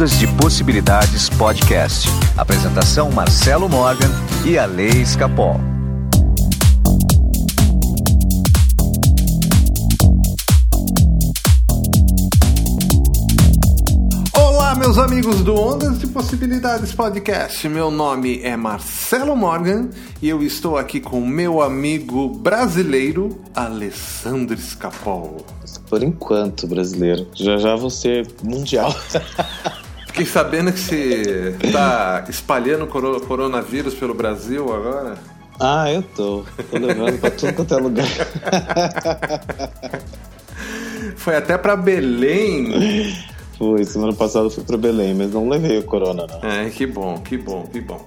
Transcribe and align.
Ondas 0.00 0.18
de 0.18 0.26
Possibilidades 0.28 1.28
Podcast. 1.28 2.08
Apresentação 2.34 3.10
Marcelo 3.10 3.68
Morgan 3.68 4.08
e 4.46 4.56
a 4.56 4.64
Lei 4.64 4.88
Escapol. 4.88 5.60
Olá, 14.34 14.74
meus 14.74 14.96
amigos 14.96 15.42
do 15.42 15.54
Ondas 15.54 15.98
de 15.98 16.06
Possibilidades 16.06 16.94
Podcast. 16.94 17.68
Meu 17.68 17.90
nome 17.90 18.40
é 18.42 18.56
Marcelo 18.56 19.36
Morgan 19.36 19.90
e 20.22 20.30
eu 20.30 20.42
estou 20.42 20.78
aqui 20.78 20.98
com 20.98 21.20
meu 21.20 21.60
amigo 21.60 22.26
brasileiro 22.26 23.38
Alessandro 23.54 24.58
Escapol. 24.58 25.44
Por 25.90 26.02
enquanto, 26.02 26.66
brasileiro. 26.66 27.26
Já 27.34 27.58
já 27.58 27.76
você 27.76 28.22
mundial. 28.42 28.94
Fiquei 30.20 30.34
sabendo 30.34 30.70
que 30.70 30.78
você 30.78 31.56
está 31.62 32.26
espalhando 32.28 32.86
coronavírus 32.86 33.94
pelo 33.94 34.12
Brasil 34.12 34.70
agora. 34.70 35.16
Ah, 35.58 35.90
eu 35.90 36.02
tô. 36.02 36.44
Tô 36.70 36.78
levando 36.78 37.18
pra 37.18 37.30
tudo 37.30 37.54
quanto 37.54 37.72
é 37.72 37.78
lugar. 37.78 38.06
Foi 41.16 41.36
até 41.36 41.56
pra 41.56 41.74
Belém. 41.74 43.16
Foi, 43.56 43.82
semana 43.86 44.12
passada 44.12 44.50
fui 44.50 44.62
para 44.62 44.76
Belém, 44.76 45.14
mas 45.14 45.32
não 45.32 45.48
levei 45.48 45.78
o 45.78 45.84
corona, 45.84 46.26
não. 46.26 46.50
É, 46.50 46.68
que 46.68 46.86
bom, 46.86 47.18
que 47.20 47.38
bom, 47.38 47.66
que 47.72 47.80
bom. 47.80 48.06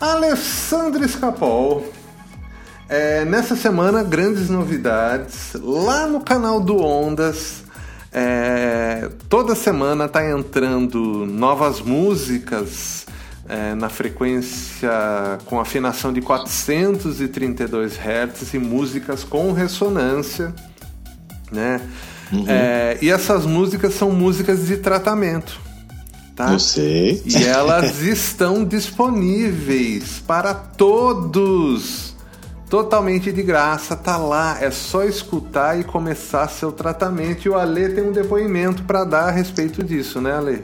Alessandro 0.00 1.04
Escapol. 1.04 1.84
É, 2.88 3.24
nessa 3.24 3.56
semana, 3.56 4.04
grandes 4.04 4.48
novidades. 4.48 5.54
Lá 5.60 6.06
no 6.06 6.20
canal 6.20 6.60
do 6.60 6.80
Ondas, 6.80 7.64
é, 8.12 9.08
toda 9.28 9.54
semana 9.54 10.08
tá 10.08 10.28
entrando 10.28 11.24
novas 11.26 11.80
músicas 11.80 13.06
é, 13.48 13.74
na 13.74 13.88
frequência 13.88 14.90
com 15.46 15.60
afinação 15.60 16.12
de 16.12 16.20
432 16.20 17.98
Hz 17.98 18.54
e 18.54 18.58
músicas 18.58 19.24
com 19.24 19.52
ressonância, 19.52 20.54
né? 21.50 21.80
Uhum. 22.32 22.44
É, 22.46 22.98
e 23.02 23.10
essas 23.10 23.44
músicas 23.44 23.94
são 23.94 24.12
músicas 24.12 24.66
de 24.66 24.76
tratamento. 24.76 25.60
Tá? 26.36 26.52
Eu 26.52 26.58
sei. 26.58 27.22
E 27.26 27.44
elas 27.44 28.00
estão 28.02 28.64
disponíveis 28.64 30.22
para 30.26 30.54
todos. 30.54 32.09
Totalmente 32.70 33.32
de 33.32 33.42
graça, 33.42 33.96
tá 33.96 34.16
lá, 34.16 34.62
é 34.62 34.70
só 34.70 35.02
escutar 35.02 35.76
e 35.80 35.82
começar 35.82 36.46
seu 36.46 36.70
tratamento. 36.70 37.44
E 37.44 37.48
o 37.48 37.58
Ale 37.58 37.88
tem 37.88 38.08
um 38.08 38.12
depoimento 38.12 38.84
para 38.84 39.02
dar 39.02 39.24
a 39.24 39.30
respeito 39.32 39.82
disso, 39.82 40.20
né, 40.20 40.32
Ale? 40.32 40.62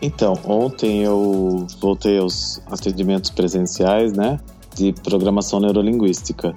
Então, 0.00 0.32
ontem 0.42 1.02
eu 1.02 1.66
voltei 1.82 2.18
aos 2.18 2.62
atendimentos 2.70 3.28
presenciais, 3.28 4.14
né, 4.14 4.40
de 4.74 4.94
programação 5.04 5.60
neurolinguística. 5.60 6.54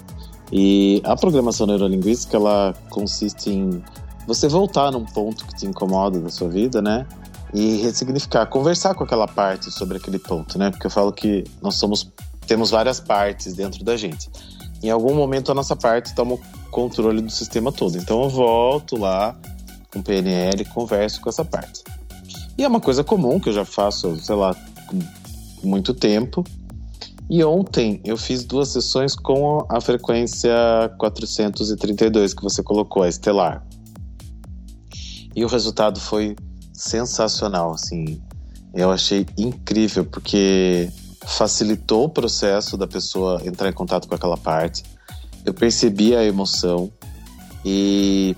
E 0.54 1.02
a 1.04 1.18
programação 1.18 1.68
neurolinguística 1.68 2.38
ela 2.38 2.74
consiste 2.90 3.50
em 3.50 3.84
você 4.26 4.48
voltar 4.48 4.90
num 4.90 5.04
ponto 5.04 5.46
que 5.48 5.56
te 5.58 5.66
incomoda 5.66 6.18
da 6.18 6.30
sua 6.30 6.48
vida, 6.48 6.82
né? 6.82 7.06
E 7.54 7.78
ressignificar, 7.82 8.46
conversar 8.46 8.94
com 8.96 9.04
aquela 9.04 9.28
parte 9.28 9.70
sobre 9.70 9.98
aquele 9.98 10.18
ponto, 10.18 10.58
né? 10.58 10.72
Porque 10.72 10.88
eu 10.88 10.92
falo 10.92 11.12
que 11.12 11.44
nós 11.62 11.76
somos 11.76 12.10
temos 12.50 12.72
várias 12.72 13.00
partes 13.00 13.54
dentro 13.54 13.84
da 13.84 13.96
gente. 13.96 14.28
Em 14.82 14.90
algum 14.90 15.14
momento 15.14 15.52
a 15.52 15.56
nossa 15.56 15.76
parte 15.76 16.16
toma 16.16 16.34
o 16.34 16.40
controle 16.72 17.22
do 17.22 17.30
sistema 17.30 17.72
todo. 17.72 17.96
Então 17.96 18.24
eu 18.24 18.30
volto 18.30 18.98
lá 18.98 19.38
com 19.94 20.02
PNL 20.02 20.64
e 20.64 20.66
converso 20.66 21.22
com 21.22 21.30
essa 21.30 21.46
parte. 21.46 21.84
E 22.58 22.64
é 22.64 22.68
uma 22.68 22.82
coisa 22.82 23.04
comum 23.04 23.40
que 23.40 23.50
eu 23.50 23.54
já 23.54 23.64
faço, 23.64 24.16
sei 24.18 24.34
lá, 24.34 24.56
muito 25.64 25.94
tempo. 25.94 26.44
E 27.30 27.44
ontem 27.44 28.02
eu 28.04 28.18
fiz 28.18 28.44
duas 28.44 28.70
sessões 28.70 29.16
com 29.16 29.64
a 29.70 29.80
frequência 29.80 30.52
432 30.98 32.34
que 32.34 32.42
você 32.42 32.64
colocou, 32.64 33.04
a 33.04 33.08
estelar. 33.08 33.64
E 35.36 35.46
o 35.46 35.48
resultado 35.48 36.00
foi 36.00 36.36
sensacional, 36.74 37.74
assim. 37.74 38.20
Eu 38.74 38.90
achei 38.90 39.28
incrível 39.38 40.04
porque 40.04 40.90
facilitou 41.30 42.06
o 42.06 42.10
processo 42.10 42.76
da 42.76 42.88
pessoa 42.88 43.42
entrar 43.46 43.70
em 43.70 43.74
contato 43.74 44.08
com 44.08 44.16
aquela 44.16 44.38
parte. 44.38 44.84
Eu 45.46 45.54
percebi 45.54 46.16
a 46.16 46.24
emoção 46.24 46.92
e 47.64 48.36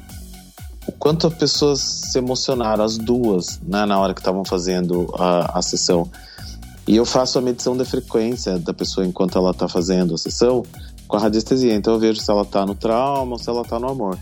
o 0.85 0.91
quanto 0.91 1.27
as 1.27 1.33
pessoas 1.33 1.79
se 1.79 2.17
emocionaram, 2.17 2.83
as 2.83 2.97
duas, 2.97 3.59
né, 3.63 3.85
na 3.85 3.99
hora 3.99 4.13
que 4.13 4.19
estavam 4.19 4.43
fazendo 4.43 5.13
a, 5.17 5.59
a 5.59 5.61
sessão. 5.61 6.09
E 6.87 6.95
eu 6.95 7.05
faço 7.05 7.37
a 7.37 7.41
medição 7.41 7.77
da 7.77 7.85
frequência 7.85 8.59
da 8.59 8.73
pessoa 8.73 9.05
enquanto 9.05 9.37
ela 9.37 9.51
está 9.51 9.67
fazendo 9.67 10.13
a 10.13 10.17
sessão 10.17 10.63
com 11.07 11.15
a 11.15 11.19
radiestesia. 11.19 11.73
Então 11.73 11.93
eu 11.93 11.99
vejo 11.99 12.19
se 12.19 12.29
ela 12.29 12.41
está 12.41 12.65
no 12.65 12.75
trauma 12.75 13.33
ou 13.33 13.39
se 13.39 13.49
ela 13.49 13.61
está 13.61 13.79
no 13.79 13.89
amor. 13.89 14.17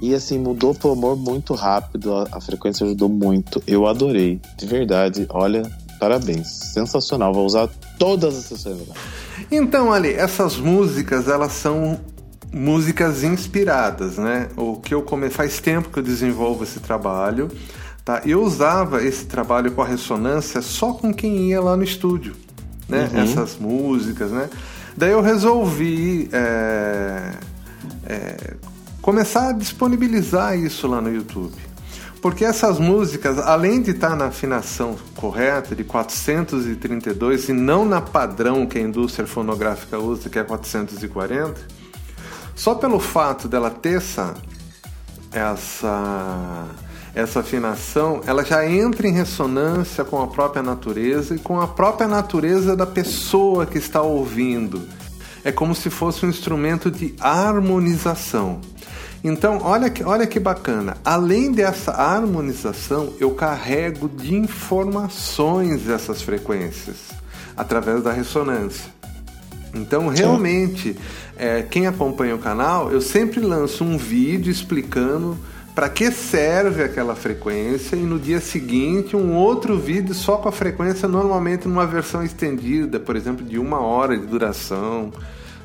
E 0.00 0.14
assim, 0.14 0.38
mudou 0.38 0.74
pro 0.74 0.92
amor 0.92 1.16
muito 1.16 1.54
rápido, 1.54 2.14
a, 2.14 2.28
a, 2.32 2.40
frequência 2.40 2.84
ajudou 2.84 3.08
muito. 3.08 3.62
Eu 3.66 3.86
adorei, 3.86 4.40
de 4.56 4.66
verdade. 4.66 5.26
Olha, 5.30 5.62
parabéns, 6.04 6.48
sensacional. 6.74 7.32
Vou 7.32 7.46
usar 7.46 7.68
todas 7.98 8.36
as 8.36 8.44
sessões. 8.44 8.82
Então, 9.50 9.90
Ali, 9.90 10.12
essas 10.12 10.58
músicas, 10.58 11.28
elas 11.28 11.52
são 11.52 11.98
músicas 12.52 13.24
inspiradas, 13.24 14.18
né? 14.18 14.48
O 14.54 14.76
que 14.76 14.92
eu 14.92 15.00
come... 15.00 15.30
faz 15.30 15.60
tempo 15.60 15.88
que 15.88 15.98
eu 15.98 16.02
desenvolvo 16.02 16.62
esse 16.62 16.78
trabalho. 16.78 17.50
Tá? 18.04 18.20
Eu 18.26 18.42
usava 18.42 19.02
esse 19.02 19.24
trabalho 19.24 19.72
com 19.72 19.80
a 19.80 19.86
ressonância 19.86 20.60
só 20.60 20.92
com 20.92 21.12
quem 21.12 21.48
ia 21.48 21.60
lá 21.62 21.74
no 21.74 21.82
estúdio, 21.82 22.34
né? 22.86 23.08
Uhum. 23.10 23.22
Essas 23.22 23.56
músicas, 23.56 24.30
né? 24.30 24.50
Daí 24.94 25.10
eu 25.10 25.22
resolvi 25.22 26.28
é, 26.30 27.32
é, 28.04 28.54
começar 29.00 29.48
a 29.48 29.52
disponibilizar 29.52 30.56
isso 30.58 30.86
lá 30.86 31.00
no 31.00 31.10
YouTube. 31.10 31.54
Porque 32.24 32.42
essas 32.42 32.78
músicas, 32.78 33.38
além 33.38 33.82
de 33.82 33.90
estar 33.90 34.16
na 34.16 34.28
afinação 34.28 34.96
correta 35.14 35.76
de 35.76 35.84
432 35.84 37.50
e 37.50 37.52
não 37.52 37.84
na 37.84 38.00
padrão 38.00 38.66
que 38.66 38.78
a 38.78 38.80
indústria 38.80 39.26
fonográfica 39.26 39.98
usa, 39.98 40.30
que 40.30 40.38
é 40.38 40.42
440, 40.42 41.60
só 42.56 42.76
pelo 42.76 42.98
fato 42.98 43.46
dela 43.46 43.68
ter 43.68 43.98
essa, 43.98 44.32
essa 45.30 46.66
essa 47.14 47.40
afinação 47.40 48.22
ela 48.26 48.42
já 48.42 48.66
entra 48.66 49.06
em 49.06 49.12
ressonância 49.12 50.02
com 50.02 50.22
a 50.22 50.26
própria 50.26 50.62
natureza 50.62 51.34
e 51.34 51.38
com 51.38 51.60
a 51.60 51.68
própria 51.68 52.08
natureza 52.08 52.74
da 52.74 52.86
pessoa 52.86 53.66
que 53.66 53.76
está 53.76 54.00
ouvindo. 54.00 54.88
É 55.44 55.52
como 55.52 55.74
se 55.74 55.90
fosse 55.90 56.24
um 56.24 56.30
instrumento 56.30 56.90
de 56.90 57.14
harmonização. 57.20 58.62
Então, 59.24 59.58
olha 59.62 59.88
que, 59.88 60.04
olha 60.04 60.26
que 60.26 60.38
bacana. 60.38 60.98
Além 61.02 61.50
dessa 61.50 61.92
harmonização, 61.92 63.14
eu 63.18 63.30
carrego 63.30 64.06
de 64.06 64.34
informações 64.34 65.88
essas 65.88 66.20
frequências 66.20 66.96
através 67.56 68.02
da 68.02 68.12
ressonância. 68.12 68.92
Então, 69.74 70.08
realmente, 70.08 70.94
é, 71.38 71.62
quem 71.62 71.86
acompanha 71.86 72.34
o 72.34 72.38
canal, 72.38 72.92
eu 72.92 73.00
sempre 73.00 73.40
lanço 73.40 73.82
um 73.82 73.96
vídeo 73.96 74.52
explicando 74.52 75.38
para 75.74 75.88
que 75.88 76.10
serve 76.12 76.84
aquela 76.84 77.16
frequência 77.16 77.96
e 77.96 78.02
no 78.02 78.18
dia 78.18 78.40
seguinte 78.40 79.16
um 79.16 79.34
outro 79.34 79.76
vídeo 79.76 80.14
só 80.14 80.36
com 80.36 80.48
a 80.48 80.52
frequência, 80.52 81.08
normalmente 81.08 81.66
numa 81.66 81.86
versão 81.86 82.22
estendida, 82.22 83.00
por 83.00 83.16
exemplo, 83.16 83.44
de 83.44 83.58
uma 83.58 83.80
hora 83.80 84.16
de 84.16 84.26
duração. 84.26 85.10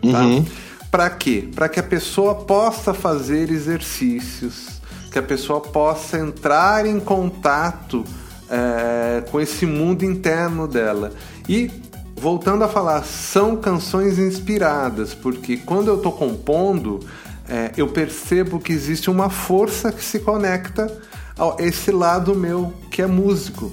Tá? 0.01 0.21
Uhum. 0.21 0.45
Para 0.91 1.09
quê? 1.09 1.47
Para 1.53 1.69
que 1.69 1.79
a 1.79 1.83
pessoa 1.83 2.35
possa 2.35 2.93
fazer 2.93 3.51
exercícios, 3.51 4.81
que 5.11 5.19
a 5.19 5.23
pessoa 5.23 5.61
possa 5.61 6.17
entrar 6.17 6.85
em 6.85 6.99
contato 6.99 8.03
é, 8.49 9.23
com 9.29 9.39
esse 9.39 9.65
mundo 9.65 10.03
interno 10.03 10.67
dela. 10.67 11.11
E 11.47 11.69
voltando 12.15 12.63
a 12.63 12.67
falar, 12.67 13.03
são 13.03 13.55
canções 13.55 14.17
inspiradas, 14.17 15.13
porque 15.13 15.57
quando 15.57 15.89
eu 15.89 15.97
estou 15.97 16.11
compondo, 16.11 16.99
é, 17.47 17.71
eu 17.77 17.87
percebo 17.87 18.59
que 18.59 18.73
existe 18.73 19.09
uma 19.09 19.29
força 19.29 19.91
que 19.91 20.03
se 20.03 20.19
conecta 20.19 20.91
a 21.37 21.61
esse 21.63 21.91
lado 21.91 22.35
meu 22.35 22.73
que 22.89 23.01
é 23.01 23.07
músico. 23.07 23.71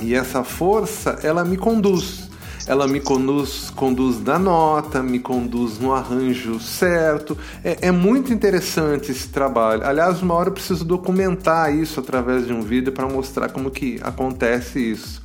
E 0.00 0.14
essa 0.14 0.44
força, 0.44 1.18
ela 1.22 1.44
me 1.44 1.56
conduz. 1.56 2.27
Ela 2.68 2.86
me 2.86 3.00
conduz, 3.00 3.70
conduz 3.74 4.22
na 4.22 4.38
nota, 4.38 5.02
me 5.02 5.18
conduz 5.18 5.78
no 5.78 5.94
arranjo 5.94 6.60
certo. 6.60 7.36
É, 7.64 7.88
é 7.88 7.90
muito 7.90 8.30
interessante 8.30 9.10
esse 9.10 9.28
trabalho. 9.28 9.82
Aliás, 9.84 10.20
uma 10.20 10.34
hora 10.34 10.50
eu 10.50 10.52
preciso 10.52 10.84
documentar 10.84 11.74
isso 11.74 11.98
através 11.98 12.46
de 12.46 12.52
um 12.52 12.60
vídeo 12.60 12.92
para 12.92 13.08
mostrar 13.08 13.48
como 13.48 13.70
que 13.70 13.98
acontece 14.02 14.78
isso. 14.78 15.22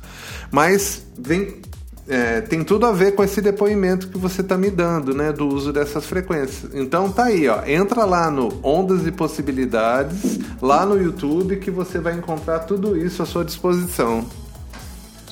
Mas 0.50 1.04
vem 1.18 1.60
é, 2.06 2.40
tem 2.42 2.62
tudo 2.62 2.86
a 2.86 2.92
ver 2.92 3.14
com 3.14 3.24
esse 3.24 3.40
depoimento 3.40 4.08
que 4.08 4.18
você 4.18 4.42
está 4.42 4.58
me 4.58 4.70
dando, 4.70 5.14
né, 5.14 5.32
do 5.32 5.46
uso 5.48 5.72
dessas 5.72 6.04
frequências. 6.04 6.74
Então 6.74 7.10
tá 7.10 7.24
aí, 7.24 7.48
ó, 7.48 7.62
entra 7.66 8.04
lá 8.04 8.30
no 8.30 8.58
Ondas 8.62 9.06
e 9.06 9.12
Possibilidades, 9.12 10.38
lá 10.60 10.84
no 10.84 11.00
YouTube, 11.00 11.56
que 11.56 11.70
você 11.70 11.98
vai 11.98 12.14
encontrar 12.14 12.60
tudo 12.60 12.96
isso 12.96 13.22
à 13.22 13.26
sua 13.26 13.44
disposição. 13.44 14.24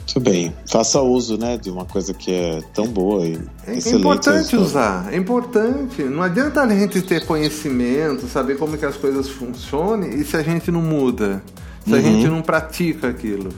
Muito 0.03 0.21
bem, 0.21 0.53
faça 0.67 1.01
uso, 1.01 1.39
né, 1.39 1.57
de 1.57 1.71
uma 1.71 1.85
coisa 1.85 2.13
que 2.13 2.33
é 2.33 2.61
tão 2.75 2.87
boa 2.87 3.25
e 3.25 3.41
é, 3.67 3.73
é 3.73 3.91
importante 3.93 4.57
usar, 4.57 5.13
é 5.13 5.17
importante. 5.17 6.03
Não 6.03 6.23
adianta 6.23 6.61
a 6.61 6.69
gente 6.69 7.01
ter 7.01 7.25
conhecimento, 7.25 8.27
saber 8.27 8.59
como 8.59 8.77
que 8.77 8.85
as 8.85 8.97
coisas 8.97 9.29
funcionam 9.29 10.09
e 10.09 10.25
se 10.25 10.37
a 10.37 10.43
gente 10.43 10.71
não 10.71 10.83
muda, 10.83 11.43
se 11.85 11.93
uhum. 11.93 11.99
a 11.99 12.03
gente 12.03 12.29
não 12.29 12.43
pratica 12.43 13.09
aquilo. 13.09 13.51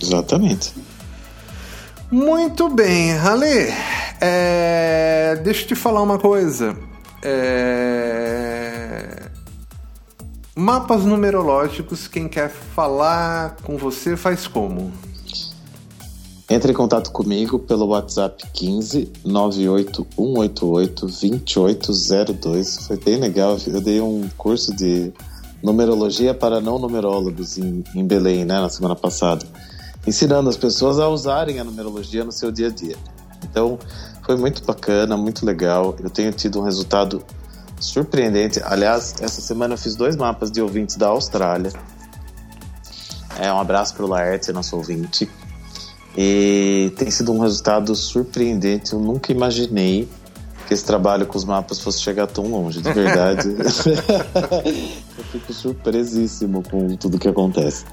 Exatamente. 0.00 0.72
Muito 2.10 2.70
bem, 2.70 3.18
Ale. 3.18 3.74
É... 4.20 5.38
Deixa 5.42 5.64
eu 5.64 5.68
te 5.68 5.74
falar 5.74 6.00
uma 6.00 6.18
coisa. 6.18 6.74
É... 7.22 9.28
Mapas 10.56 11.04
numerológicos, 11.04 12.08
quem 12.08 12.28
quer 12.28 12.48
falar 12.48 13.56
com 13.62 13.76
você 13.76 14.16
faz 14.16 14.46
como? 14.46 14.92
Entre 16.50 16.72
em 16.72 16.74
contato 16.74 17.10
comigo 17.12 17.58
pelo 17.58 17.88
WhatsApp 17.88 18.42
15 18.54 19.12
98188 19.24 21.06
2802. 21.06 22.86
Foi 22.86 22.96
bem 22.96 23.16
legal. 23.16 23.56
Eu 23.66 23.80
dei 23.80 24.00
um 24.00 24.28
curso 24.36 24.74
de 24.74 25.12
numerologia 25.62 26.32
para 26.32 26.60
não 26.60 26.78
numerólogos 26.78 27.58
em, 27.58 27.84
em 27.94 28.06
Belém, 28.06 28.44
né, 28.44 28.60
na 28.60 28.68
semana 28.68 28.96
passada 28.96 29.44
ensinando 30.08 30.48
as 30.48 30.56
pessoas 30.56 30.98
a 30.98 31.08
usarem 31.08 31.60
a 31.60 31.64
numerologia 31.64 32.24
no 32.24 32.32
seu 32.32 32.50
dia 32.50 32.68
a 32.68 32.70
dia. 32.70 32.96
Então, 33.44 33.78
foi 34.24 34.36
muito 34.36 34.64
bacana, 34.64 35.16
muito 35.16 35.44
legal. 35.44 35.94
Eu 36.00 36.10
tenho 36.10 36.32
tido 36.32 36.60
um 36.60 36.62
resultado 36.62 37.22
surpreendente. 37.78 38.60
Aliás, 38.64 39.14
essa 39.20 39.40
semana 39.40 39.74
eu 39.74 39.78
fiz 39.78 39.94
dois 39.94 40.16
mapas 40.16 40.50
de 40.50 40.60
ouvintes 40.60 40.96
da 40.96 41.08
Austrália. 41.08 41.72
É, 43.38 43.52
um 43.52 43.60
abraço 43.60 43.94
para 43.94 44.04
o 44.04 44.08
Laerte, 44.08 44.50
nosso 44.50 44.76
ouvinte. 44.76 45.30
E 46.20 46.92
tem 46.96 47.12
sido 47.12 47.32
um 47.32 47.38
resultado 47.38 47.94
surpreendente. 47.94 48.92
Eu 48.92 48.98
nunca 48.98 49.30
imaginei 49.30 50.08
que 50.66 50.74
esse 50.74 50.84
trabalho 50.84 51.24
com 51.24 51.38
os 51.38 51.44
mapas 51.44 51.78
fosse 51.78 52.00
chegar 52.00 52.26
tão 52.26 52.48
longe, 52.48 52.82
de 52.82 52.92
verdade. 52.92 53.46
eu 55.16 55.24
fico 55.30 55.52
surpresíssimo 55.52 56.64
com 56.68 56.96
tudo 56.96 57.20
que 57.20 57.28
acontece. 57.28 57.84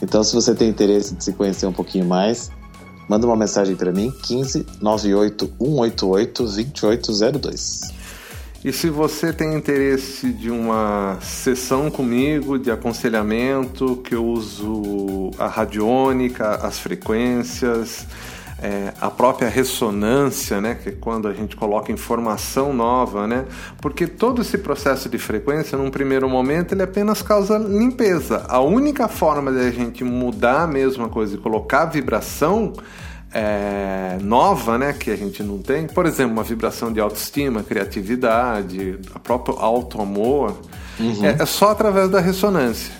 Então, 0.00 0.24
se 0.24 0.34
você 0.34 0.54
tem 0.54 0.70
interesse 0.70 1.14
de 1.14 1.22
se 1.22 1.34
conhecer 1.34 1.66
um 1.66 1.72
pouquinho 1.72 2.06
mais, 2.06 2.50
manda 3.06 3.26
uma 3.26 3.36
mensagem 3.36 3.76
para 3.76 3.92
mim, 3.92 4.10
15 4.22 4.64
98 4.80 5.52
188 5.60 6.42
2802. 6.44 7.97
E 8.68 8.72
se 8.72 8.90
você 8.90 9.32
tem 9.32 9.54
interesse 9.54 10.30
de 10.30 10.50
uma 10.50 11.16
sessão 11.22 11.90
comigo 11.90 12.58
de 12.58 12.70
aconselhamento, 12.70 13.96
que 14.04 14.14
eu 14.14 14.22
uso 14.22 15.30
a 15.38 15.46
radiônica, 15.46 16.46
as 16.56 16.78
frequências, 16.78 18.06
é, 18.62 18.92
a 19.00 19.10
própria 19.10 19.48
ressonância, 19.48 20.60
né, 20.60 20.74
que 20.74 20.90
é 20.90 20.92
quando 20.92 21.28
a 21.28 21.32
gente 21.32 21.56
coloca 21.56 21.90
informação 21.90 22.74
nova, 22.74 23.26
né, 23.26 23.46
porque 23.80 24.06
todo 24.06 24.42
esse 24.42 24.58
processo 24.58 25.08
de 25.08 25.16
frequência, 25.16 25.78
num 25.78 25.90
primeiro 25.90 26.28
momento, 26.28 26.74
ele 26.74 26.82
apenas 26.82 27.22
causa 27.22 27.56
limpeza. 27.56 28.44
A 28.50 28.60
única 28.60 29.08
forma 29.08 29.50
de 29.50 29.60
a 29.60 29.70
gente 29.70 30.04
mudar 30.04 30.64
a 30.64 30.66
mesma 30.66 31.08
coisa 31.08 31.36
e 31.36 31.38
colocar 31.38 31.86
vibração 31.86 32.74
é, 33.32 34.18
nova, 34.22 34.78
né, 34.78 34.92
que 34.92 35.10
a 35.10 35.16
gente 35.16 35.42
não 35.42 35.58
tem, 35.58 35.86
por 35.86 36.06
exemplo, 36.06 36.32
uma 36.32 36.42
vibração 36.42 36.92
de 36.92 37.00
autoestima, 37.00 37.62
criatividade, 37.62 38.98
a 39.14 39.18
próprio 39.18 39.56
auto-amor, 39.58 40.58
uhum. 40.98 41.24
é, 41.24 41.42
é 41.42 41.46
só 41.46 41.70
através 41.70 42.10
da 42.10 42.20
ressonância. 42.20 42.92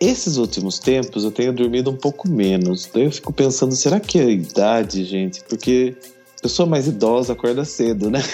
Esses 0.00 0.36
últimos 0.36 0.78
tempos 0.78 1.24
eu 1.24 1.30
tenho 1.30 1.52
dormido 1.52 1.90
um 1.90 1.96
pouco 1.96 2.28
menos. 2.28 2.90
Daí 2.92 3.04
eu 3.04 3.12
fico 3.12 3.32
pensando, 3.32 3.74
será 3.74 4.00
que 4.00 4.18
é 4.18 4.24
a 4.24 4.30
idade, 4.30 5.04
gente? 5.04 5.42
Porque 5.44 5.96
pessoa 6.42 6.68
mais 6.68 6.88
idosa 6.88 7.32
acorda 7.32 7.64
cedo, 7.64 8.10
né? 8.10 8.20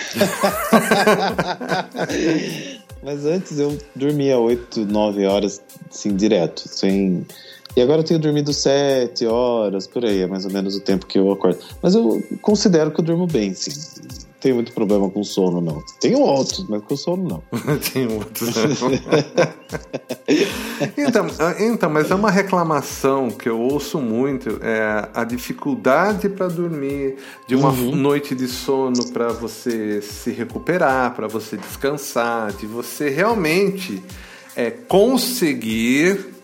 Mas 3.02 3.26
antes 3.26 3.58
eu 3.58 3.76
dormia 3.94 4.38
8, 4.38 4.86
9 4.86 5.26
horas, 5.26 5.60
assim, 5.88 6.16
direto, 6.16 6.66
sem 6.66 7.26
e 7.78 7.80
agora 7.80 8.00
eu 8.00 8.04
tenho 8.04 8.18
dormido 8.18 8.52
sete 8.52 9.24
horas, 9.24 9.86
por 9.86 10.04
aí, 10.04 10.22
é 10.22 10.26
mais 10.26 10.44
ou 10.44 10.50
menos 10.50 10.74
o 10.74 10.80
tempo 10.80 11.06
que 11.06 11.16
eu 11.16 11.30
acordo. 11.30 11.60
Mas 11.80 11.94
eu 11.94 12.20
considero 12.42 12.90
que 12.90 12.98
eu 12.98 13.04
durmo 13.04 13.24
bem, 13.24 13.54
sim. 13.54 13.70
Não 14.02 14.40
tenho 14.40 14.56
muito 14.56 14.72
problema 14.72 15.08
com 15.08 15.22
sono, 15.22 15.60
não. 15.60 15.80
Tenho 16.00 16.18
outros, 16.18 16.68
mas 16.68 16.82
com 16.82 16.96
sono 16.96 17.22
não. 17.28 17.42
tenho 17.92 18.14
outros. 18.14 18.50
então, 20.98 21.26
então, 21.60 21.88
mas 21.88 22.10
é 22.10 22.16
uma 22.16 22.32
reclamação 22.32 23.30
que 23.30 23.48
eu 23.48 23.60
ouço 23.60 24.00
muito, 24.00 24.58
é 24.60 25.08
a 25.14 25.22
dificuldade 25.22 26.28
para 26.28 26.48
dormir, 26.48 27.14
de 27.46 27.54
uma 27.54 27.70
uhum. 27.70 27.94
noite 27.94 28.34
de 28.34 28.48
sono 28.48 29.06
para 29.12 29.28
você 29.28 30.02
se 30.02 30.32
recuperar, 30.32 31.14
para 31.14 31.28
você 31.28 31.56
descansar, 31.56 32.52
de 32.54 32.66
você 32.66 33.08
realmente 33.08 34.02
é, 34.56 34.68
conseguir 34.68 36.37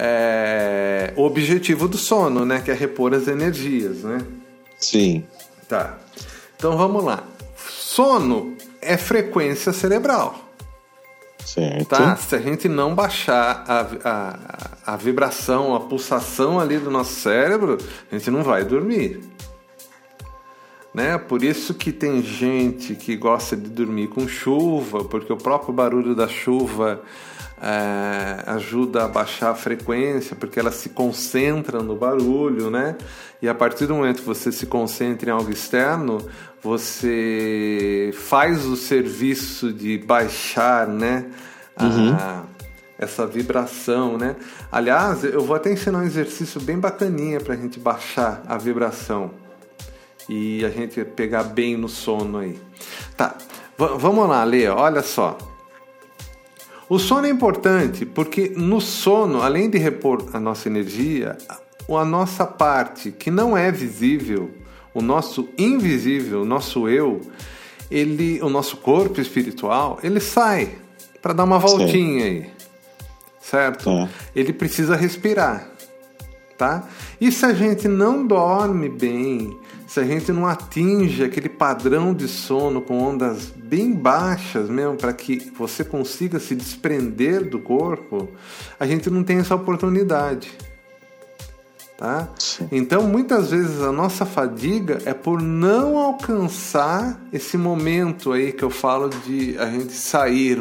é, 0.00 1.12
o 1.16 1.24
objetivo 1.24 1.88
do 1.88 1.98
sono, 1.98 2.46
né? 2.46 2.60
Que 2.60 2.70
é 2.70 2.74
repor 2.74 3.12
as 3.12 3.26
energias, 3.26 4.04
né? 4.04 4.24
Sim. 4.78 5.24
Tá. 5.68 5.98
Então 6.56 6.76
vamos 6.76 7.02
lá. 7.02 7.24
Sono 7.56 8.56
é 8.80 8.96
frequência 8.96 9.72
cerebral. 9.72 10.44
Certo. 11.44 11.88
Tá? 11.88 12.14
Se 12.14 12.36
a 12.36 12.38
gente 12.38 12.68
não 12.68 12.94
baixar 12.94 13.64
a, 13.66 13.86
a, 14.04 14.92
a 14.92 14.96
vibração, 14.96 15.74
a 15.74 15.80
pulsação 15.80 16.60
ali 16.60 16.78
do 16.78 16.90
nosso 16.90 17.14
cérebro, 17.14 17.78
a 18.10 18.16
gente 18.16 18.30
não 18.30 18.44
vai 18.44 18.64
dormir. 18.64 19.20
Né? 20.94 21.18
Por 21.18 21.42
isso 21.42 21.74
que 21.74 21.90
tem 21.90 22.22
gente 22.22 22.94
que 22.94 23.16
gosta 23.16 23.56
de 23.56 23.68
dormir 23.68 24.08
com 24.08 24.28
chuva, 24.28 25.04
porque 25.04 25.32
o 25.32 25.36
próprio 25.36 25.72
barulho 25.72 26.14
da 26.14 26.28
chuva 26.28 27.02
é, 27.60 28.42
ajuda 28.50 29.04
a 29.04 29.08
baixar 29.08 29.50
a 29.50 29.54
frequência, 29.54 30.36
porque 30.36 30.58
ela 30.58 30.70
se 30.70 30.90
concentra 30.90 31.82
no 31.82 31.96
barulho, 31.96 32.70
né? 32.70 32.96
E 33.40 33.48
a 33.48 33.54
partir 33.54 33.86
do 33.86 33.94
momento 33.94 34.20
que 34.20 34.26
você 34.26 34.50
se 34.50 34.66
concentra 34.66 35.30
em 35.30 35.32
algo 35.32 35.50
externo, 35.50 36.18
você 36.62 38.10
faz 38.14 38.64
o 38.66 38.76
serviço 38.76 39.72
de 39.72 39.98
baixar, 39.98 40.86
né? 40.86 41.26
Uhum. 41.80 42.14
A, 42.14 42.44
essa 42.98 43.26
vibração, 43.26 44.18
né? 44.18 44.34
Aliás, 44.72 45.22
eu 45.22 45.40
vou 45.40 45.54
até 45.54 45.72
ensinar 45.72 45.98
um 45.98 46.04
exercício 46.04 46.60
bem 46.60 46.78
bacaninha 46.78 47.40
para 47.40 47.54
a 47.54 47.56
gente 47.56 47.78
baixar 47.78 48.42
a 48.46 48.58
vibração 48.58 49.30
e 50.28 50.64
a 50.64 50.68
gente 50.68 51.04
pegar 51.04 51.44
bem 51.44 51.76
no 51.76 51.88
sono 51.88 52.38
aí. 52.38 52.58
Tá, 53.16 53.36
v 53.78 53.86
vamos 53.96 54.28
lá, 54.28 54.42
Lê, 54.42 54.68
olha 54.68 55.02
só. 55.02 55.38
O 56.88 56.98
sono 56.98 57.26
é 57.26 57.30
importante 57.30 58.06
porque 58.06 58.52
no 58.56 58.80
sono, 58.80 59.42
além 59.42 59.68
de 59.68 59.76
repor 59.76 60.24
a 60.32 60.40
nossa 60.40 60.68
energia, 60.68 61.36
a 61.88 62.04
nossa 62.04 62.46
parte 62.46 63.10
que 63.10 63.30
não 63.30 63.56
é 63.56 63.70
visível, 63.70 64.50
o 64.94 65.02
nosso 65.02 65.48
invisível, 65.58 66.42
o 66.42 66.44
nosso 66.44 66.88
eu, 66.88 67.20
ele, 67.90 68.40
o 68.42 68.48
nosso 68.48 68.78
corpo 68.78 69.20
espiritual, 69.20 69.98
ele 70.02 70.18
sai 70.18 70.70
para 71.20 71.34
dar 71.34 71.44
uma 71.44 71.58
voltinha 71.58 72.22
Sim. 72.22 72.22
aí, 72.22 72.50
certo? 73.40 73.90
É. 73.90 74.08
Ele 74.34 74.52
precisa 74.52 74.96
respirar, 74.96 75.68
tá? 76.56 76.88
E 77.20 77.30
se 77.30 77.44
a 77.44 77.52
gente 77.52 77.86
não 77.86 78.26
dorme 78.26 78.88
bem, 78.88 79.56
se 79.88 79.98
a 79.98 80.04
gente 80.04 80.30
não 80.30 80.46
atinge 80.46 81.24
aquele 81.24 81.48
padrão 81.48 82.12
de 82.12 82.28
sono 82.28 82.82
com 82.82 83.02
ondas 83.02 83.46
bem 83.56 83.94
baixas 83.94 84.68
mesmo, 84.68 84.96
para 84.96 85.14
que 85.14 85.50
você 85.56 85.82
consiga 85.82 86.38
se 86.38 86.54
desprender 86.54 87.48
do 87.48 87.58
corpo, 87.58 88.28
a 88.78 88.86
gente 88.86 89.08
não 89.08 89.24
tem 89.24 89.38
essa 89.38 89.54
oportunidade. 89.54 90.52
Tá? 91.96 92.28
Então, 92.70 93.08
muitas 93.08 93.50
vezes 93.50 93.80
a 93.80 93.90
nossa 93.90 94.26
fadiga 94.26 94.98
é 95.06 95.14
por 95.14 95.40
não 95.40 95.96
alcançar 95.96 97.20
esse 97.32 97.56
momento 97.56 98.30
aí 98.30 98.52
que 98.52 98.62
eu 98.62 98.70
falo 98.70 99.08
de 99.08 99.58
a 99.58 99.70
gente 99.70 99.94
sair, 99.94 100.58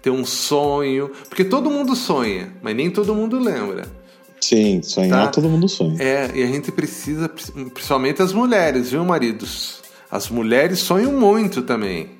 ter 0.00 0.10
um 0.10 0.24
sonho, 0.24 1.10
porque 1.28 1.44
todo 1.44 1.70
mundo 1.70 1.94
sonha, 1.94 2.50
mas 2.62 2.74
nem 2.74 2.90
todo 2.90 3.14
mundo 3.14 3.38
lembra. 3.38 4.01
Sim, 4.42 4.82
sonhar 4.82 5.26
tá? 5.26 5.28
todo 5.28 5.48
mundo 5.48 5.68
sonha. 5.68 6.02
É, 6.02 6.28
e 6.34 6.42
a 6.42 6.46
gente 6.48 6.72
precisa, 6.72 7.28
principalmente 7.28 8.20
as 8.20 8.32
mulheres, 8.32 8.90
viu, 8.90 9.04
maridos? 9.04 9.80
As 10.10 10.28
mulheres 10.28 10.80
sonham 10.80 11.12
muito 11.12 11.62
também. 11.62 12.10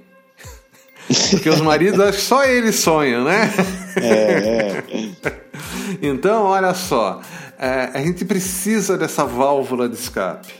Porque 1.30 1.50
os 1.50 1.60
maridos, 1.60 1.98
acho 1.98 2.18
que 2.18 2.24
só 2.24 2.44
eles 2.44 2.76
sonham, 2.76 3.24
né? 3.24 3.52
É, 3.96 4.84
é. 5.26 5.42
Então, 6.00 6.44
olha 6.44 6.72
só, 6.74 7.20
é, 7.58 7.90
a 7.92 8.00
gente 8.00 8.24
precisa 8.24 8.96
dessa 8.96 9.24
válvula 9.24 9.88
de 9.88 9.96
escape. 9.96 10.52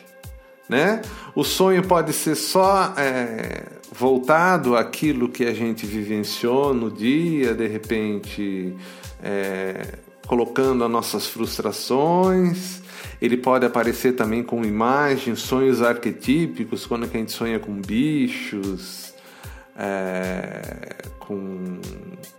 Né? 0.69 1.01
O 1.35 1.45
sonho 1.45 1.83
pode 1.83 2.13
ser 2.13 2.35
só 2.35 2.93
é, 2.97 3.63
voltado 3.93 4.77
àquilo 4.77 5.29
que 5.29 5.45
a 5.45 5.55
gente 5.55 5.87
vivenciou 5.87 6.75
no 6.75 6.91
dia, 6.91 7.55
de 7.55 7.67
repente 7.67 8.75
é, 9.23 9.99
colocando 10.27 10.85
as 10.85 10.91
nossas 10.91 11.27
frustrações. 11.27 12.81
Ele 13.21 13.37
pode 13.37 13.65
aparecer 13.65 14.15
também 14.15 14.43
com 14.43 14.65
imagens, 14.65 15.41
sonhos 15.41 15.81
arquetípicos, 15.83 16.87
quando 16.87 17.05
a 17.05 17.07
gente 17.07 17.31
sonha 17.31 17.59
com 17.59 17.81
bichos, 17.81 19.15
é, 19.77 20.97
com 21.19 21.79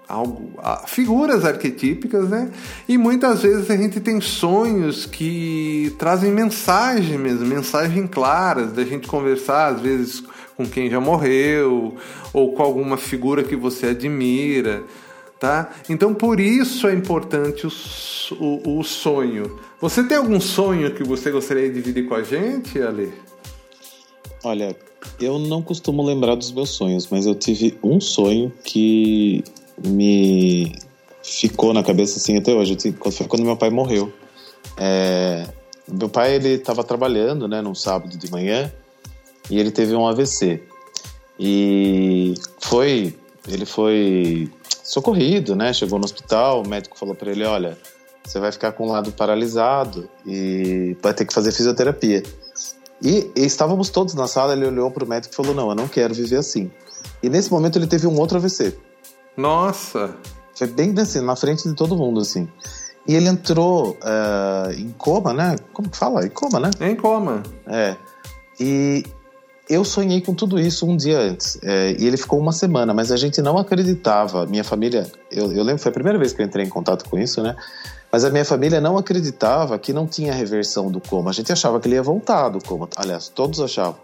algo, 0.08 0.52
figuras 0.86 1.46
arquetípicas, 1.46 2.30
né? 2.30 2.52
E 2.88 2.98
muitas 2.98 3.42
vezes 3.42 3.70
a 3.70 3.78
gente 3.78 4.00
tem 4.00 4.20
sonhos 4.20 5.06
que 5.06 5.96
trazem 5.98 6.32
mensagem 6.32 7.18
mesmo, 7.18 7.46
mensagem 7.46 8.06
claras 8.06 8.74
da 8.74 8.84
gente 8.84 9.08
conversar 9.08 9.74
às 9.74 9.82
vezes 9.82 10.24
com 10.56 10.66
quem 10.66 10.90
já 10.90 11.00
morreu 11.00 11.96
ou 12.32 12.54
com 12.54 12.62
alguma 12.62 12.98
figura 12.98 13.44
que 13.44 13.56
você 13.56 13.88
admira 13.88 14.84
tá? 15.44 15.74
Então 15.90 16.14
por 16.14 16.40
isso 16.40 16.88
é 16.88 16.94
importante 16.94 17.68
o, 17.68 17.72
o, 18.40 18.80
o, 18.80 18.84
sonho. 18.86 19.60
Você 19.82 20.02
tem 20.02 20.16
algum 20.16 20.40
sonho 20.40 20.96
que 20.96 21.04
você 21.04 21.30
gostaria 21.32 21.68
de 21.68 21.82
dividir 21.82 22.08
com 22.08 22.16
a 22.16 22.24
gente, 22.24 22.82
Ale? 22.82 23.12
Olha, 24.42 24.74
eu 25.20 25.38
não 25.38 25.62
costumo 25.62 26.02
lembrar 26.02 26.36
dos 26.36 26.50
meus 26.54 26.70
sonhos, 26.70 27.10
mas 27.12 27.26
eu 27.26 27.36
tive 27.36 27.78
um 27.84 28.00
sonho 28.00 28.54
que 28.64 29.44
me 29.86 30.74
ficou 31.22 31.74
na 31.74 31.84
cabeça 31.84 32.20
assim 32.20 32.38
até 32.38 32.54
hoje. 32.54 32.78
Foi 33.12 33.28
quando 33.28 33.44
meu 33.44 33.58
pai 33.58 33.70
morreu. 33.70 34.14
É, 34.78 35.46
meu 35.92 36.08
pai 36.08 36.36
ele 36.36 36.52
estava 36.52 36.86
trabalhando, 36.86 37.50
né, 37.50 37.62
num 37.62 37.76
sábado 37.76 38.18
de 38.18 38.32
manhã 38.32 38.72
e 39.52 39.60
ele 39.60 39.72
teve 39.72 39.94
um 39.94 40.08
AVC 40.08 40.64
e 41.38 42.34
foi 42.62 43.14
ele 43.48 43.66
foi 43.66 44.50
socorrido, 44.84 45.56
né? 45.56 45.74
Chegou 45.74 45.98
no 45.98 46.06
hospital, 46.06 46.62
o 46.62 46.68
médico 46.68 46.98
falou 46.98 47.16
para 47.16 47.32
ele: 47.32 47.46
olha, 47.46 47.78
você 48.24 48.40
vai 48.40 48.52
ficar 48.52 48.74
com 48.74 48.84
o 48.84 48.92
lado 48.92 49.12
paralisado 49.12 50.10
e 50.26 50.96
vai 51.02 51.14
ter 51.14 51.26
que 51.26 51.34
fazer 51.34 51.52
fisioterapia. 51.52 52.22
E, 53.02 53.32
e 53.36 53.46
estávamos 53.46 53.90
todos 53.90 54.14
na 54.14 54.28
sala, 54.28 54.54
ele 54.54 54.66
olhou 54.66 54.92
para 54.92 55.04
o 55.04 55.08
médico 55.08 55.34
e 55.34 55.36
falou: 55.36 55.56
não, 55.56 55.70
eu 55.70 55.76
não 55.76 55.88
quero 55.88 56.14
viver 56.14 56.38
assim. 56.38 56.70
E 57.22 57.30
nesse 57.30 57.52
momento 57.52 57.80
ele 57.80 57.88
teve 57.88 58.06
um 58.06 58.20
outro 58.20 58.38
AVC. 58.38 58.78
Nossa! 59.36 60.16
Foi 60.56 60.68
bem 60.68 60.94
assim, 61.00 61.22
na 61.22 61.36
frente 61.36 61.68
de 61.68 61.74
todo 61.74 61.98
mundo, 61.98 62.20
assim. 62.20 62.48
E 63.08 63.16
ele 63.16 63.28
entrou 63.28 63.98
uh, 64.02 64.72
em 64.72 64.92
coma, 64.92 65.34
né? 65.34 65.56
Como 65.74 65.90
que 65.90 65.98
fala? 65.98 66.26
Em 66.26 66.30
coma, 66.30 66.60
né? 66.60 66.70
Em 66.80 66.96
coma. 66.96 67.44
É. 67.68 67.96
E 68.60 69.04
eu 69.70 69.86
sonhei 69.86 70.20
com 70.20 70.34
tudo 70.34 70.60
isso 70.60 70.86
um 70.86 70.98
dia 70.98 71.20
antes. 71.20 71.58
É, 71.62 71.96
e 71.98 72.06
ele 72.06 72.18
ficou 72.18 72.40
uma 72.40 72.52
semana, 72.52 72.94
mas 72.94 73.12
a 73.12 73.18
gente 73.18 73.42
não 73.42 73.58
acreditava. 73.58 74.46
Minha 74.46 74.64
família, 74.64 75.10
eu, 75.32 75.52
eu, 75.54 75.64
lembro, 75.64 75.82
foi 75.82 75.90
a 75.90 75.94
primeira 75.94 76.20
vez 76.20 76.34
que 76.34 76.42
eu 76.42 76.46
entrei 76.46 76.66
em 76.66 76.70
contato 76.70 77.10
com 77.10 77.18
isso, 77.18 77.42
né? 77.42 77.56
Mas 78.12 78.26
a 78.26 78.30
minha 78.30 78.46
família 78.46 78.80
não 78.80 78.98
acreditava 78.98 79.80
que 79.80 79.94
não 79.94 80.06
tinha 80.06 80.34
reversão 80.34 80.92
do 80.92 81.00
coma. 81.00 81.32
A 81.32 81.34
gente 81.34 81.52
achava 81.52 81.80
que 81.80 81.88
ele 81.88 81.96
ia 81.96 82.04
voltar 82.04 82.50
do 82.50 82.64
coma. 82.64 82.88
Aliás, 82.96 83.30
todos 83.30 83.60
achavam. 83.60 83.96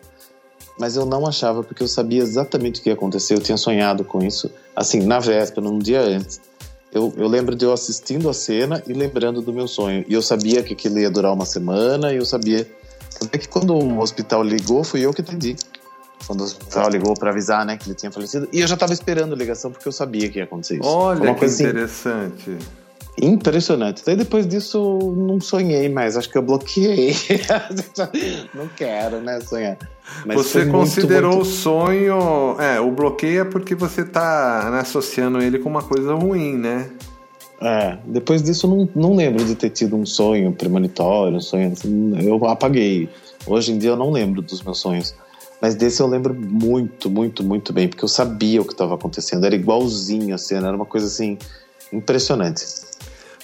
Mas 0.80 0.96
eu 0.96 1.06
não 1.06 1.28
achava 1.28 1.62
porque 1.62 1.84
eu 1.84 1.88
sabia 1.88 2.22
exatamente 2.22 2.80
o 2.80 2.84
que 2.84 2.90
ia 2.90 2.94
acontecer. 2.94 3.36
Eu 3.36 3.42
tinha 3.42 3.58
sonhado 3.58 4.06
com 4.06 4.24
isso, 4.24 4.50
assim, 4.76 5.02
na 5.02 5.20
véspera, 5.20 5.62
num 5.62 5.78
dia 5.78 6.02
antes. 6.02 6.40
Eu, 6.92 7.14
eu 7.18 7.28
lembro 7.28 7.56
de 7.56 7.66
eu 7.66 7.74
assistindo 7.74 8.30
a 8.30 8.34
cena 8.34 8.82
e 8.88 8.94
lembrando 8.94 9.42
do 9.42 9.54
meu 9.54 9.68
sonho. 9.68 10.04
E 10.08 10.14
eu 10.14 10.22
sabia 10.22 10.64
que 10.64 10.74
aquilo 10.74 10.98
ia 10.98 11.12
durar 11.12 11.34
uma 11.34 11.46
semana 11.46 12.12
e 12.14 12.16
eu 12.16 12.26
sabia 12.26 12.68
é 13.32 13.38
que 13.38 13.48
quando 13.48 13.74
o 13.74 14.00
hospital 14.00 14.44
ligou, 14.44 14.84
fui 14.84 15.02
eu 15.02 15.14
que 15.14 15.22
atendi. 15.22 15.56
Quando 16.26 16.42
o 16.42 16.44
hospital 16.44 16.90
ligou 16.90 17.14
para 17.14 17.32
avisar, 17.32 17.66
né, 17.66 17.78
que 17.78 17.88
ele 17.88 17.96
tinha 17.96 18.12
falecido. 18.12 18.48
E 18.52 18.60
eu 18.60 18.68
já 18.68 18.76
estava 18.76 18.94
esperando 18.94 19.34
a 19.34 19.36
ligação 19.36 19.72
porque 19.72 19.88
eu 19.88 19.92
sabia 19.92 20.30
que 20.30 20.38
ia 20.38 20.44
acontecer 20.44 20.76
isso. 20.76 20.88
Olha 20.88 21.34
que 21.34 21.46
assim, 21.46 21.64
interessante. 21.64 22.58
Impressionante. 23.22 24.02
Daí 24.06 24.16
depois 24.16 24.48
disso 24.48 24.98
não 25.18 25.42
sonhei 25.42 25.90
mais, 25.90 26.16
acho 26.16 26.30
que 26.30 26.38
eu 26.38 26.42
bloqueei. 26.42 27.16
não 28.54 28.68
quero, 28.70 29.20
né, 29.20 29.40
sonhar. 29.42 29.78
Mas 30.26 30.38
você 30.38 30.66
considerou 30.66 31.36
muito, 31.36 31.46
muito... 31.46 31.52
o 31.52 31.60
sonho. 31.60 32.56
É, 32.60 32.80
o 32.80 32.92
bloqueio 32.92 33.42
é 33.42 33.46
porque 33.46 33.76
você 33.76 34.06
tá 34.06 34.70
né, 34.72 34.80
associando 34.80 35.42
ele 35.42 35.60
com 35.60 35.70
uma 35.70 35.84
coisa 35.84 36.14
ruim, 36.14 36.58
né? 36.58 36.90
É, 37.62 37.98
depois 38.06 38.42
disso 38.42 38.68
eu 38.68 38.70
não, 38.70 38.90
não 38.96 39.16
lembro 39.16 39.44
de 39.44 39.54
ter 39.54 39.70
tido 39.70 39.96
um 39.96 40.06
sonho 40.06 40.52
premonitório, 40.54 41.38
um 41.38 41.42
sonho 41.42 41.72
assim, 41.72 42.14
eu 42.26 42.46
apaguei. 42.46 43.10
Hoje 43.46 43.74
em 43.74 43.78
dia 43.78 43.92
eu 43.92 43.98
não 43.98 44.12
lembro 44.12 44.42
dos 44.42 44.62
meus 44.62 44.80
sonhos. 44.80 45.14
Mas 45.62 45.76
desse 45.76 46.02
eu 46.02 46.08
lembro 46.08 46.34
muito, 46.34 47.10
muito, 47.10 47.44
muito 47.44 47.74
bem, 47.74 47.90
porque 47.90 48.04
eu 48.04 48.08
sabia 48.08 48.62
o 48.62 48.66
que 48.66 48.72
estava 48.72 48.96
acontecendo. 48.96 49.46
Era 49.46 49.56
igualzinho 49.56 50.34
a 50.34 50.38
cena, 50.38 50.68
era 50.68 50.76
uma 50.76 50.86
coisa 50.86 51.08
assim 51.08 51.38
impressionante. 51.92 52.66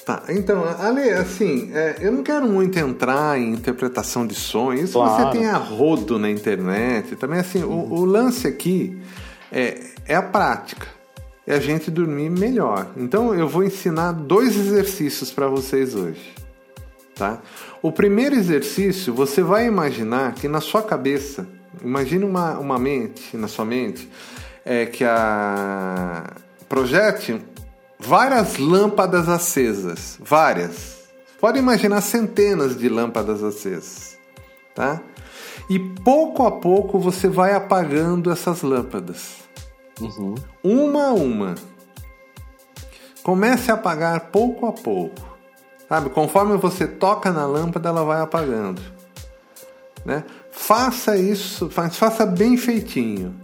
Tá, 0.05 0.23
então, 0.29 0.63
Ale, 0.63 1.09
assim, 1.09 1.71
é, 1.73 1.97
eu 1.99 2.11
não 2.11 2.23
quero 2.23 2.47
muito 2.47 2.77
entrar 2.77 3.37
em 3.37 3.53
interpretação 3.53 4.25
de 4.25 4.35
sonhos. 4.35 4.93
Claro. 4.93 5.31
Você 5.31 5.37
tem 5.37 5.47
a 5.47 5.57
rodo 5.57 6.17
na 6.17 6.29
internet, 6.29 7.15
também 7.17 7.39
assim, 7.39 7.63
o, 7.63 7.91
o 7.91 8.05
lance 8.05 8.47
aqui 8.47 8.97
é, 9.51 9.81
é 10.07 10.15
a 10.15 10.21
prática 10.21 10.94
é 11.47 11.55
a 11.55 11.59
gente 11.59 11.91
dormir 11.91 12.29
melhor. 12.29 12.87
Então 12.97 13.33
eu 13.33 13.47
vou 13.47 13.63
ensinar 13.63 14.11
dois 14.11 14.55
exercícios 14.57 15.31
para 15.31 15.47
vocês 15.47 15.95
hoje. 15.95 16.33
Tá? 17.15 17.39
O 17.81 17.91
primeiro 17.91 18.35
exercício, 18.35 19.13
você 19.13 19.41
vai 19.41 19.65
imaginar 19.65 20.33
que 20.33 20.47
na 20.47 20.59
sua 20.59 20.83
cabeça, 20.83 21.47
imagine 21.81 22.25
uma, 22.25 22.57
uma 22.59 22.77
mente, 22.77 23.37
na 23.37 23.47
sua 23.47 23.63
mente, 23.63 24.09
é 24.65 24.85
que 24.85 25.03
a 25.03 26.33
projete 26.67 27.39
várias 27.99 28.57
lâmpadas 28.57 29.29
acesas, 29.29 30.17
várias. 30.19 31.05
Pode 31.39 31.59
imaginar 31.59 32.01
centenas 32.01 32.77
de 32.77 32.89
lâmpadas 32.89 33.43
acesas, 33.43 34.17
tá? 34.73 35.01
E 35.69 35.79
pouco 35.79 36.45
a 36.45 36.51
pouco 36.51 36.99
você 36.99 37.27
vai 37.27 37.53
apagando 37.53 38.31
essas 38.31 38.61
lâmpadas. 38.61 39.44
Uhum. 40.01 40.35
Uma 40.63 41.07
a 41.07 41.13
uma. 41.13 41.55
Comece 43.23 43.71
a 43.71 43.75
apagar 43.75 44.31
pouco 44.31 44.65
a 44.65 44.73
pouco. 44.73 45.35
Sabe? 45.87 46.09
Conforme 46.09 46.57
você 46.57 46.87
toca 46.87 47.31
na 47.31 47.45
lâmpada, 47.45 47.89
ela 47.89 48.03
vai 48.03 48.21
apagando. 48.21 48.81
Né? 50.03 50.23
Faça 50.51 51.17
isso, 51.17 51.69
faça 51.69 52.25
bem 52.25 52.57
feitinho. 52.57 53.35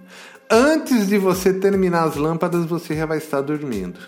Antes 0.49 1.07
de 1.07 1.17
você 1.17 1.53
terminar 1.53 2.03
as 2.03 2.15
lâmpadas, 2.15 2.65
você 2.65 2.95
já 2.95 3.05
vai 3.05 3.19
estar 3.19 3.41
dormindo. 3.41 3.99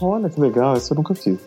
Olha 0.00 0.28
que 0.28 0.40
legal, 0.40 0.76
isso 0.76 0.92
eu 0.92 0.96
nunca 0.96 1.14
fiz. 1.14 1.38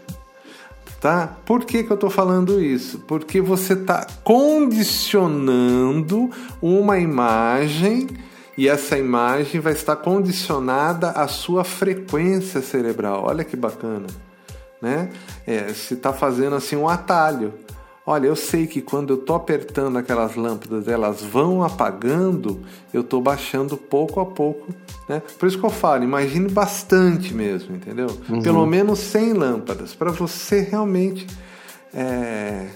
Tá? 1.01 1.35
Por 1.45 1.65
que, 1.65 1.83
que 1.83 1.91
eu 1.91 1.95
estou 1.95 2.09
falando 2.09 2.61
isso? 2.61 2.99
Porque 2.99 3.41
você 3.41 3.73
está 3.73 4.07
condicionando 4.23 6.31
uma 6.61 6.97
imagem 6.97 8.07
e 8.57 8.67
essa 8.67 8.97
imagem 8.97 9.61
vai 9.61 9.73
estar 9.73 9.95
condicionada 9.97 11.11
à 11.11 11.27
sua 11.27 11.63
frequência 11.63 12.59
cerebral. 12.59 13.23
Olha 13.25 13.43
que 13.43 13.55
bacana, 13.55 14.07
né? 14.81 15.09
É, 15.45 15.71
se 15.73 15.93
está 15.93 16.11
fazendo 16.11 16.55
assim 16.55 16.75
um 16.75 16.89
atalho. 16.89 17.53
Olha, 18.03 18.25
eu 18.25 18.35
sei 18.35 18.65
que 18.65 18.81
quando 18.81 19.13
eu 19.13 19.17
tô 19.17 19.35
apertando 19.35 19.97
aquelas 19.97 20.35
lâmpadas, 20.35 20.87
elas 20.87 21.21
vão 21.21 21.61
apagando, 21.61 22.61
eu 22.91 23.03
tô 23.03 23.21
baixando 23.21 23.77
pouco 23.77 24.19
a 24.19 24.25
pouco, 24.25 24.73
né? 25.07 25.21
Por 25.37 25.47
isso 25.47 25.59
que 25.59 25.65
eu 25.65 25.69
falo, 25.69 26.03
imagine 26.05 26.49
bastante 26.49 27.33
mesmo, 27.33 27.75
entendeu? 27.75 28.07
Uhum. 28.29 28.41
Pelo 28.41 28.65
menos 28.65 28.99
100 28.99 29.33
lâmpadas, 29.33 29.93
para 29.93 30.09
você 30.09 30.61
realmente 30.61 31.27
é, 31.93 32.67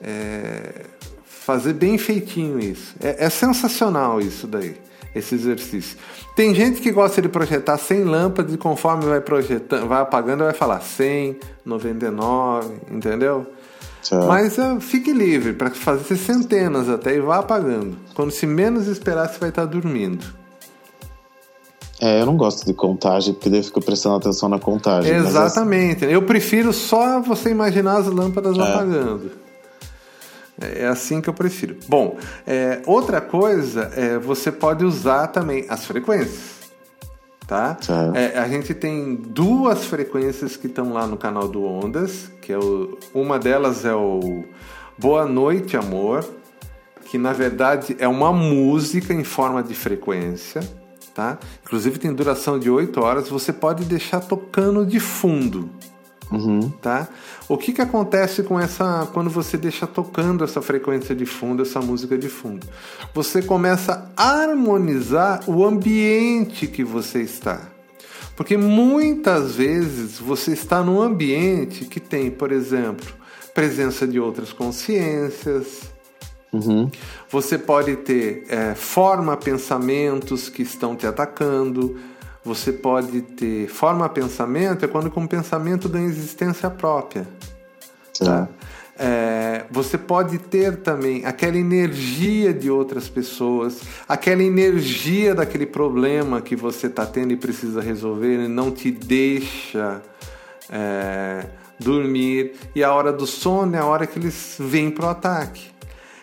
é, 0.00 0.84
fazer 1.24 1.72
bem 1.72 1.96
feitinho 1.96 2.60
isso. 2.60 2.94
É, 3.00 3.24
é 3.24 3.30
sensacional 3.30 4.20
isso 4.20 4.46
daí 4.46 4.76
esse 5.14 5.34
exercício. 5.34 5.96
Tem 6.36 6.54
gente 6.54 6.80
que 6.80 6.90
gosta 6.90 7.20
de 7.20 7.28
projetar 7.28 7.76
100 7.76 8.04
lâmpadas 8.04 8.54
e 8.54 8.58
conforme 8.58 9.04
vai 9.04 9.20
projetando, 9.20 9.88
vai 9.88 10.00
apagando, 10.00 10.44
vai 10.44 10.54
falar 10.54 10.80
100, 10.80 11.38
99, 11.64 12.74
entendeu? 12.90 13.46
Tchau. 14.02 14.26
Mas 14.26 14.56
uh, 14.56 14.80
fique 14.80 15.12
livre 15.12 15.52
para 15.52 15.70
fazer 15.70 16.16
centenas 16.16 16.88
até 16.88 17.14
e 17.14 17.20
vá 17.20 17.38
apagando. 17.38 17.96
Quando 18.14 18.30
se 18.30 18.46
menos 18.46 18.86
esperar, 18.86 19.28
você 19.28 19.38
vai 19.38 19.50
estar 19.50 19.66
dormindo. 19.66 20.24
É, 22.00 22.22
eu 22.22 22.24
não 22.24 22.34
gosto 22.34 22.64
de 22.64 22.72
contagem, 22.72 23.34
porque 23.34 23.50
daí 23.50 23.60
eu 23.60 23.64
fico 23.64 23.82
prestando 23.82 24.16
atenção 24.16 24.48
na 24.48 24.58
contagem. 24.58 25.14
Exatamente. 25.14 26.06
Assim... 26.06 26.14
Eu 26.14 26.22
prefiro 26.22 26.72
só 26.72 27.20
você 27.20 27.50
imaginar 27.50 27.98
as 27.98 28.06
lâmpadas 28.06 28.56
é. 28.56 28.62
apagando. 28.62 29.30
É, 30.60 30.86
assim 30.86 31.20
que 31.20 31.28
eu 31.28 31.34
prefiro. 31.34 31.76
Bom, 31.88 32.18
é, 32.46 32.82
outra 32.86 33.20
coisa, 33.20 33.90
é, 33.96 34.18
você 34.18 34.52
pode 34.52 34.84
usar 34.84 35.28
também 35.28 35.64
as 35.68 35.86
frequências. 35.86 36.60
Tá? 37.46 37.76
É, 38.14 38.38
a 38.38 38.46
gente 38.46 38.72
tem 38.74 39.16
duas 39.16 39.84
frequências 39.84 40.56
que 40.56 40.68
estão 40.68 40.92
lá 40.92 41.06
no 41.06 41.16
canal 41.16 41.48
do 41.48 41.64
Ondas, 41.64 42.30
que 42.40 42.52
é 42.52 42.58
o, 42.58 42.96
uma 43.12 43.38
delas 43.38 43.84
é 43.84 43.94
o 43.94 44.44
Boa 44.96 45.26
Noite 45.26 45.76
Amor, 45.76 46.24
que 47.06 47.18
na 47.18 47.32
verdade 47.32 47.96
é 47.98 48.06
uma 48.06 48.32
música 48.32 49.12
em 49.12 49.24
forma 49.24 49.64
de 49.64 49.74
frequência, 49.74 50.60
tá? 51.12 51.38
Inclusive 51.64 51.98
tem 51.98 52.12
duração 52.12 52.56
de 52.56 52.70
8 52.70 53.00
horas, 53.00 53.28
você 53.28 53.52
pode 53.52 53.84
deixar 53.84 54.20
tocando 54.20 54.86
de 54.86 55.00
fundo. 55.00 55.68
Uhum. 56.30 56.70
Tá? 56.70 57.08
O 57.48 57.58
que, 57.58 57.72
que 57.72 57.82
acontece 57.82 58.42
com 58.42 58.58
essa 58.58 59.08
quando 59.12 59.28
você 59.28 59.56
deixa 59.56 59.86
tocando 59.86 60.44
essa 60.44 60.62
frequência 60.62 61.14
de 61.14 61.26
fundo, 61.26 61.62
essa 61.62 61.80
música 61.80 62.16
de 62.16 62.28
fundo? 62.28 62.66
Você 63.12 63.42
começa 63.42 64.10
a 64.16 64.42
harmonizar 64.42 65.42
o 65.48 65.64
ambiente 65.64 66.66
que 66.66 66.84
você 66.84 67.20
está. 67.20 67.60
Porque 68.36 68.56
muitas 68.56 69.56
vezes 69.56 70.18
você 70.18 70.52
está 70.52 70.82
num 70.82 71.02
ambiente 71.02 71.84
que 71.84 72.00
tem, 72.00 72.30
por 72.30 72.52
exemplo, 72.52 73.12
presença 73.52 74.06
de 74.06 74.18
outras 74.18 74.52
consciências. 74.52 75.90
Uhum. 76.52 76.90
Você 77.28 77.58
pode 77.58 77.96
ter 77.96 78.44
é, 78.48 78.74
forma 78.74 79.36
pensamentos 79.36 80.48
que 80.48 80.62
estão 80.62 80.96
te 80.96 81.06
atacando, 81.06 81.98
você 82.44 82.72
pode 82.72 83.20
ter 83.20 83.68
forma 83.68 84.08
pensamento 84.08 84.84
é 84.84 84.88
quando 84.88 85.10
com 85.10 85.26
pensamento 85.26 85.88
ganha 85.88 86.06
existência 86.06 86.70
própria. 86.70 87.26
Tá? 88.18 88.48
É, 89.02 89.64
você 89.70 89.96
pode 89.96 90.36
ter 90.38 90.76
também 90.78 91.24
aquela 91.24 91.56
energia 91.56 92.52
de 92.52 92.70
outras 92.70 93.08
pessoas, 93.08 93.80
aquela 94.06 94.42
energia 94.42 95.34
daquele 95.34 95.64
problema 95.64 96.42
que 96.42 96.54
você 96.54 96.86
está 96.86 97.06
tendo 97.06 97.32
e 97.32 97.36
precisa 97.36 97.80
resolver 97.80 98.44
e 98.44 98.48
não 98.48 98.70
te 98.70 98.90
deixa 98.90 100.02
é, 100.70 101.46
dormir. 101.78 102.52
E 102.74 102.84
a 102.84 102.92
hora 102.92 103.10
do 103.10 103.26
sono 103.26 103.74
é 103.74 103.78
a 103.78 103.86
hora 103.86 104.06
que 104.06 104.18
eles 104.18 104.56
vêm 104.58 104.90
para 104.90 105.06
o 105.06 105.08
ataque. 105.08 105.70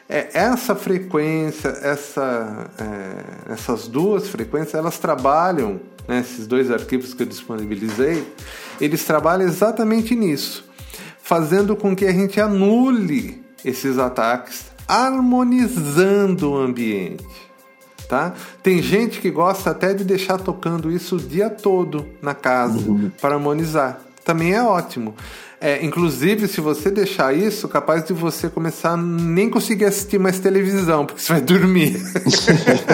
É, 0.09 0.29
essa 0.33 0.73
frequência, 0.73 1.69
essa, 1.81 2.69
é, 2.79 3.53
essas 3.53 3.87
duas 3.87 4.29
frequências, 4.29 4.75
elas 4.75 4.97
trabalham 4.97 5.81
né, 6.07 6.21
esses 6.21 6.47
dois 6.47 6.71
arquivos 6.71 7.13
que 7.13 7.23
eu 7.23 7.27
disponibilizei, 7.27 8.25
eles 8.79 9.03
trabalham 9.03 9.45
exatamente 9.45 10.15
nisso, 10.15 10.63
fazendo 11.21 11.75
com 11.75 11.95
que 11.95 12.05
a 12.05 12.13
gente 12.13 12.39
anule 12.39 13.43
esses 13.65 13.99
ataques, 13.99 14.67
harmonizando 14.87 16.51
o 16.51 16.57
ambiente. 16.57 17.25
Tá? 18.07 18.33
Tem 18.63 18.81
gente 18.81 19.19
que 19.19 19.29
gosta 19.29 19.71
até 19.71 19.93
de 19.93 20.05
deixar 20.05 20.37
tocando 20.37 20.89
isso 20.89 21.17
o 21.17 21.19
dia 21.19 21.49
todo 21.49 22.07
na 22.21 22.33
casa 22.33 22.89
uhum. 22.89 23.11
para 23.19 23.35
harmonizar. 23.35 24.06
Também 24.27 24.53
é 24.53 24.61
ótimo. 24.61 25.15
É, 25.61 25.83
inclusive, 25.85 26.49
se 26.49 26.59
você 26.59 26.91
deixar 26.91 27.33
isso, 27.33 27.65
capaz 27.69 28.03
de 28.03 28.11
você 28.11 28.49
começar 28.49 28.91
a 28.91 28.97
nem 28.97 29.49
conseguir 29.49 29.85
assistir 29.85 30.19
mais 30.19 30.37
televisão, 30.37 31.05
porque 31.05 31.21
você 31.21 31.31
vai 31.31 31.41
dormir. 31.41 31.95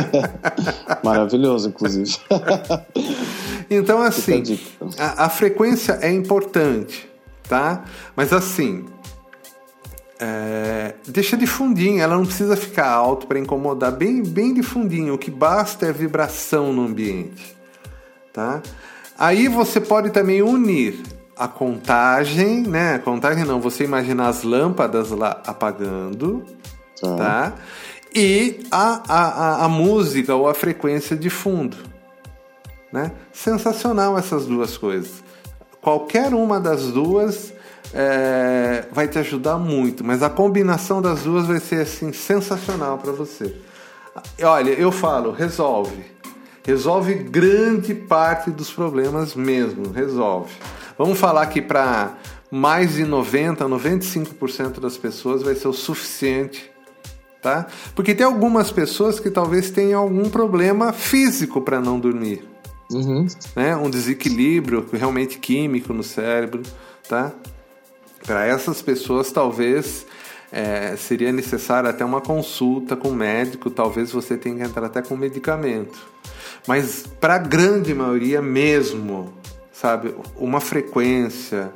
Maravilhoso, 1.04 1.70
inclusive. 1.70 2.16
então, 3.68 4.00
assim, 4.04 4.44
a, 5.00 5.26
a, 5.26 5.30
frequência 5.30 5.98
é 6.04 6.12
importante, 6.12 7.10
tá? 7.50 7.84
Mas 8.16 8.32
assim, 8.32 8.86
é, 10.20 10.94
deixa 11.08 11.36
de 11.36 11.48
fundinho, 11.48 12.00
ela 12.00 12.16
não 12.16 12.28
precisa 12.28 12.56
ficar 12.56 12.92
alto 12.92 13.26
para 13.26 13.40
incomodar, 13.40 13.92
bem, 13.92 14.22
bem 14.22 14.54
de 14.54 14.62
fundinho. 14.62 15.16
O 15.16 15.18
que 15.18 15.32
basta 15.32 15.88
é 15.88 15.92
vibração 15.92 16.72
no 16.72 16.86
ambiente, 16.86 17.58
tá? 18.32 18.62
Aí 19.18 19.48
você 19.48 19.82
pode 19.82 20.12
também 20.12 20.44
unir 20.44 21.02
a 21.44 21.48
contagem, 21.50 22.62
né? 22.62 22.96
A 22.96 23.00
contagem 23.00 23.44
não, 23.44 23.60
você 23.60 23.84
imaginar 23.84 24.30
as 24.30 24.44
lâmpadas 24.44 25.12
lá 25.12 25.42
apagando, 25.46 26.42
tá? 27.02 27.18
tá? 27.18 27.54
E 28.16 28.66
a, 28.72 29.02
a, 29.10 29.66
a, 29.66 29.68
música 29.68 30.34
ou 30.34 30.48
a 30.48 30.54
frequência 30.54 31.18
de 31.18 31.30
fundo, 31.30 31.76
né? 32.94 33.12
Sensacional 33.34 34.18
essas 34.18 34.46
duas 34.46 34.78
coisas. 34.78 35.22
Qualquer 35.82 36.34
uma 36.34 36.62
das 36.62 36.84
duas 36.92 37.52
é, 37.94 38.86
vai 38.90 39.10
te 39.10 39.20
ajudar 39.20 39.58
muito, 39.58 40.02
mas 40.02 40.24
a 40.24 40.30
combinação 40.30 41.02
das 41.02 41.24
duas 41.24 41.46
vai 41.46 41.60
ser 41.60 41.82
assim 41.82 42.14
sensacional 42.14 42.98
para 43.00 43.12
você. 43.12 43.54
Olha, 44.42 44.72
eu 44.72 44.94
falo, 44.94 45.32
resolve. 45.32 46.06
Resolve 46.64 47.16
grande 47.16 47.94
parte 47.94 48.50
dos 48.50 48.72
problemas 48.72 49.36
mesmo, 49.36 49.92
resolve. 49.92 50.54
Vamos 50.98 51.20
falar 51.20 51.46
que 51.48 51.62
para 51.62 52.18
mais 52.52 52.94
de 52.94 53.04
90, 53.04 53.66
95% 53.66 54.80
das 54.80 54.98
pessoas 54.98 55.42
vai 55.42 55.56
ser 55.56 55.68
o 55.68 55.74
suficiente, 55.74 56.72
tá? 57.42 57.68
Porque 57.96 58.14
tem 58.14 58.26
algumas 58.26 58.72
pessoas 58.72 59.20
que 59.20 59.32
talvez 59.32 59.72
tenham 59.72 60.02
algum 60.02 60.30
problema 60.30 60.94
físico 60.94 61.62
para 61.62 61.80
não 61.80 62.00
dormir. 62.00 62.48
Uhum. 62.92 63.26
Né? 63.56 63.76
Um 63.76 63.90
desequilíbrio 63.90 64.88
realmente 64.94 65.40
químico 65.40 65.94
no 65.94 66.04
cérebro, 66.04 66.62
tá? 67.10 67.32
Para 68.24 68.46
essas 68.46 68.82
pessoas, 68.82 69.32
talvez 69.32 70.06
é, 70.52 70.96
seria 70.96 71.32
necessário 71.32 71.90
até 71.90 72.06
uma 72.06 72.22
consulta 72.22 72.96
com 72.96 73.10
o 73.10 73.16
médico, 73.16 73.72
talvez 73.72 74.12
você 74.12 74.38
tenha 74.38 74.58
que 74.58 74.62
entrar 74.62 74.86
até 74.86 75.02
com 75.02 75.18
medicamento. 75.18 75.98
Mas 76.68 77.06
para 77.20 77.36
a 77.36 77.40
grande 77.40 77.94
maioria 77.96 78.42
mesmo, 78.42 79.34
sabe? 79.84 80.16
Uma 80.38 80.62
frequência 80.62 81.70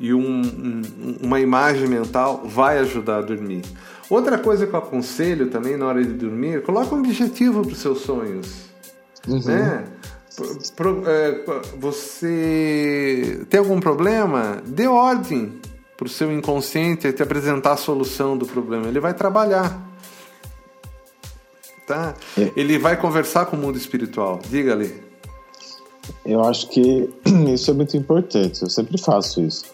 e 0.00 0.12
um, 0.12 0.42
um, 0.42 0.82
uma 1.22 1.38
imagem 1.38 1.86
mental 1.86 2.42
vai 2.44 2.78
ajudar 2.80 3.18
a 3.18 3.20
dormir. 3.20 3.62
Outra 4.10 4.36
coisa 4.36 4.66
que 4.66 4.74
eu 4.74 4.80
aconselho 4.80 5.48
também 5.48 5.76
na 5.76 5.86
hora 5.86 6.02
de 6.02 6.12
dormir, 6.12 6.62
coloque 6.64 6.92
um 6.92 6.98
objetivo 6.98 7.62
para 7.62 7.70
os 7.70 7.78
seus 7.78 8.00
sonhos. 8.00 8.64
Uhum. 9.28 9.40
Né? 9.44 9.84
Pro, 10.74 11.04
é, 11.06 11.44
você 11.78 13.46
tem 13.48 13.60
algum 13.60 13.78
problema? 13.78 14.60
Dê 14.66 14.88
ordem 14.88 15.60
para 15.96 16.06
o 16.06 16.10
seu 16.10 16.32
inconsciente 16.32 17.12
te 17.12 17.22
apresentar 17.22 17.74
a 17.74 17.76
solução 17.76 18.36
do 18.36 18.44
problema. 18.44 18.88
Ele 18.88 18.98
vai 18.98 19.14
trabalhar. 19.14 19.80
Tá? 21.86 22.14
É. 22.36 22.50
Ele 22.56 22.76
vai 22.76 22.96
conversar 22.96 23.46
com 23.46 23.56
o 23.56 23.60
mundo 23.60 23.78
espiritual. 23.78 24.40
Diga-lhe. 24.50 25.11
Eu 26.24 26.42
acho 26.44 26.68
que 26.68 27.08
isso 27.52 27.70
é 27.70 27.74
muito 27.74 27.96
importante. 27.96 28.62
Eu 28.62 28.70
sempre 28.70 28.98
faço 28.98 29.40
isso. 29.40 29.64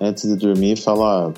Antes 0.00 0.28
de 0.28 0.36
dormir, 0.36 0.76
falar 0.76 1.32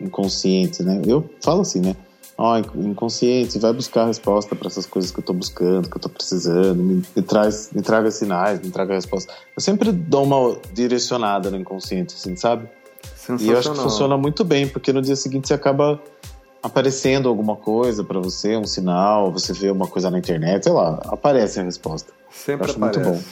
inconsciente, 0.00 0.82
né? 0.82 1.00
Eu 1.06 1.28
falo 1.40 1.62
assim, 1.62 1.80
né? 1.80 1.96
Ó, 2.36 2.54
oh, 2.54 2.80
inconsciente, 2.80 3.58
vai 3.58 3.72
buscar 3.72 4.02
a 4.02 4.06
resposta 4.06 4.56
para 4.56 4.66
essas 4.66 4.86
coisas 4.86 5.10
que 5.10 5.20
eu 5.20 5.22
tô 5.22 5.32
buscando, 5.32 5.88
que 5.88 5.96
eu 5.96 6.00
tô 6.00 6.08
precisando, 6.08 6.82
me, 6.82 7.02
me, 7.14 7.22
traz, 7.22 7.70
me 7.72 7.82
traga 7.82 8.10
sinais, 8.10 8.60
me 8.60 8.70
traga 8.70 8.94
a 8.94 8.96
resposta. 8.96 9.32
Eu 9.54 9.62
sempre 9.62 9.92
dou 9.92 10.24
uma 10.24 10.56
direcionada 10.72 11.50
no 11.50 11.58
inconsciente, 11.58 12.14
assim, 12.14 12.34
sabe? 12.34 12.68
E 13.38 13.48
eu 13.48 13.58
acho 13.58 13.70
que 13.70 13.78
funciona 13.78 14.16
muito 14.16 14.44
bem, 14.44 14.66
porque 14.66 14.92
no 14.92 15.02
dia 15.02 15.14
seguinte 15.14 15.46
você 15.46 15.54
acaba 15.54 16.00
aparecendo 16.62 17.28
alguma 17.28 17.56
coisa 17.56 18.02
para 18.02 18.18
você, 18.18 18.56
um 18.56 18.64
sinal, 18.64 19.30
você 19.30 19.52
vê 19.52 19.70
uma 19.70 19.86
coisa 19.86 20.10
na 20.10 20.18
internet, 20.18 20.64
sei 20.64 20.72
lá, 20.72 21.00
aparece 21.06 21.60
a 21.60 21.62
resposta. 21.62 22.12
Sempre 22.30 22.70
aparece. 22.70 22.98
muito 22.98 23.00
bom. 23.00 23.22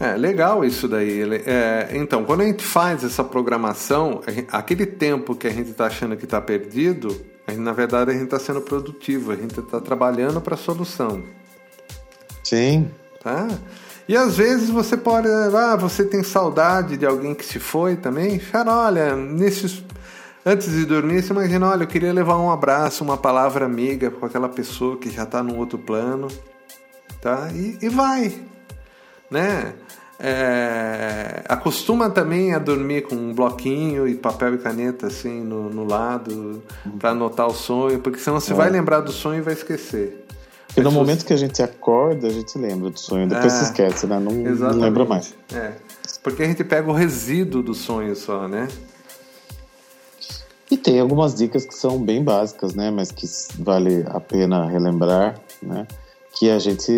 É 0.00 0.16
legal 0.16 0.64
isso 0.64 0.86
daí. 0.86 1.22
É, 1.44 1.88
então, 1.92 2.24
quando 2.24 2.42
a 2.42 2.44
gente 2.44 2.64
faz 2.64 3.02
essa 3.02 3.24
programação, 3.24 4.20
gente, 4.28 4.48
aquele 4.52 4.86
tempo 4.86 5.34
que 5.34 5.46
a 5.46 5.50
gente 5.50 5.70
está 5.70 5.86
achando 5.86 6.16
que 6.16 6.24
está 6.24 6.40
perdido, 6.40 7.08
gente, 7.48 7.60
na 7.60 7.72
verdade 7.72 8.12
a 8.12 8.14
gente 8.14 8.24
está 8.24 8.38
sendo 8.38 8.60
produtivo, 8.60 9.32
a 9.32 9.36
gente 9.36 9.58
está 9.58 9.80
trabalhando 9.80 10.40
para 10.40 10.54
a 10.54 10.58
solução. 10.58 11.24
Sim. 12.44 12.88
Tá? 13.22 13.48
E 14.08 14.16
às 14.16 14.36
vezes 14.36 14.70
você 14.70 14.96
pode, 14.96 15.28
ah, 15.28 15.76
você 15.76 16.04
tem 16.04 16.22
saudade 16.22 16.96
de 16.96 17.04
alguém 17.04 17.34
que 17.34 17.44
se 17.44 17.58
foi 17.58 17.96
também. 17.96 18.38
Cara, 18.38 18.74
olha, 18.74 19.16
nesses 19.16 19.82
antes 20.46 20.70
de 20.70 20.86
dormir, 20.86 21.22
você 21.22 21.32
imagina, 21.32 21.68
olha, 21.68 21.82
eu 21.82 21.86
queria 21.86 22.12
levar 22.12 22.38
um 22.38 22.50
abraço, 22.50 23.04
uma 23.04 23.18
palavra 23.18 23.66
amiga 23.66 24.10
com 24.10 24.24
aquela 24.24 24.48
pessoa 24.48 24.96
que 24.96 25.10
já 25.10 25.24
está 25.24 25.42
num 25.42 25.58
outro 25.58 25.76
plano, 25.76 26.28
tá? 27.20 27.50
E, 27.52 27.78
e 27.82 27.88
vai, 27.88 28.32
né? 29.30 29.74
É, 30.20 31.44
acostuma 31.48 32.10
também 32.10 32.52
a 32.52 32.58
dormir 32.58 33.02
com 33.02 33.14
um 33.14 33.32
bloquinho 33.32 34.08
e 34.08 34.16
papel 34.16 34.56
e 34.56 34.58
caneta 34.58 35.06
assim 35.06 35.40
no, 35.42 35.70
no 35.70 35.84
lado 35.84 36.60
para 36.98 37.10
anotar 37.10 37.46
o 37.46 37.54
sonho, 37.54 38.00
porque 38.00 38.18
senão 38.18 38.40
você 38.40 38.52
é. 38.52 38.56
vai 38.56 38.68
lembrar 38.68 39.00
do 39.00 39.12
sonho 39.12 39.38
e 39.38 39.42
vai 39.42 39.54
esquecer. 39.54 40.24
Porque 40.66 40.80
no 40.80 40.90
momento 40.90 41.24
que 41.24 41.32
a 41.32 41.36
gente 41.36 41.62
acorda, 41.62 42.26
a 42.26 42.30
gente 42.30 42.58
lembra 42.58 42.90
do 42.90 42.98
sonho, 42.98 43.28
depois 43.28 43.52
é, 43.52 43.56
se 43.56 43.64
esquece, 43.64 44.06
né? 44.06 44.18
Não, 44.18 44.32
não, 44.32 44.70
lembra 44.72 45.04
mais. 45.04 45.34
É. 45.54 45.72
Porque 46.22 46.42
a 46.42 46.46
gente 46.46 46.64
pega 46.64 46.90
o 46.90 46.92
resíduo 46.92 47.62
do 47.62 47.72
sonho 47.72 48.14
só, 48.14 48.46
né? 48.46 48.68
E 50.70 50.76
tem 50.76 51.00
algumas 51.00 51.34
dicas 51.34 51.64
que 51.64 51.74
são 51.74 51.98
bem 51.98 52.22
básicas, 52.22 52.74
né? 52.74 52.90
Mas 52.90 53.10
que 53.10 53.26
vale 53.58 54.04
a 54.08 54.20
pena 54.20 54.68
relembrar, 54.68 55.40
né? 55.62 55.86
Que 56.32 56.50
a 56.50 56.58
gente 56.58 56.92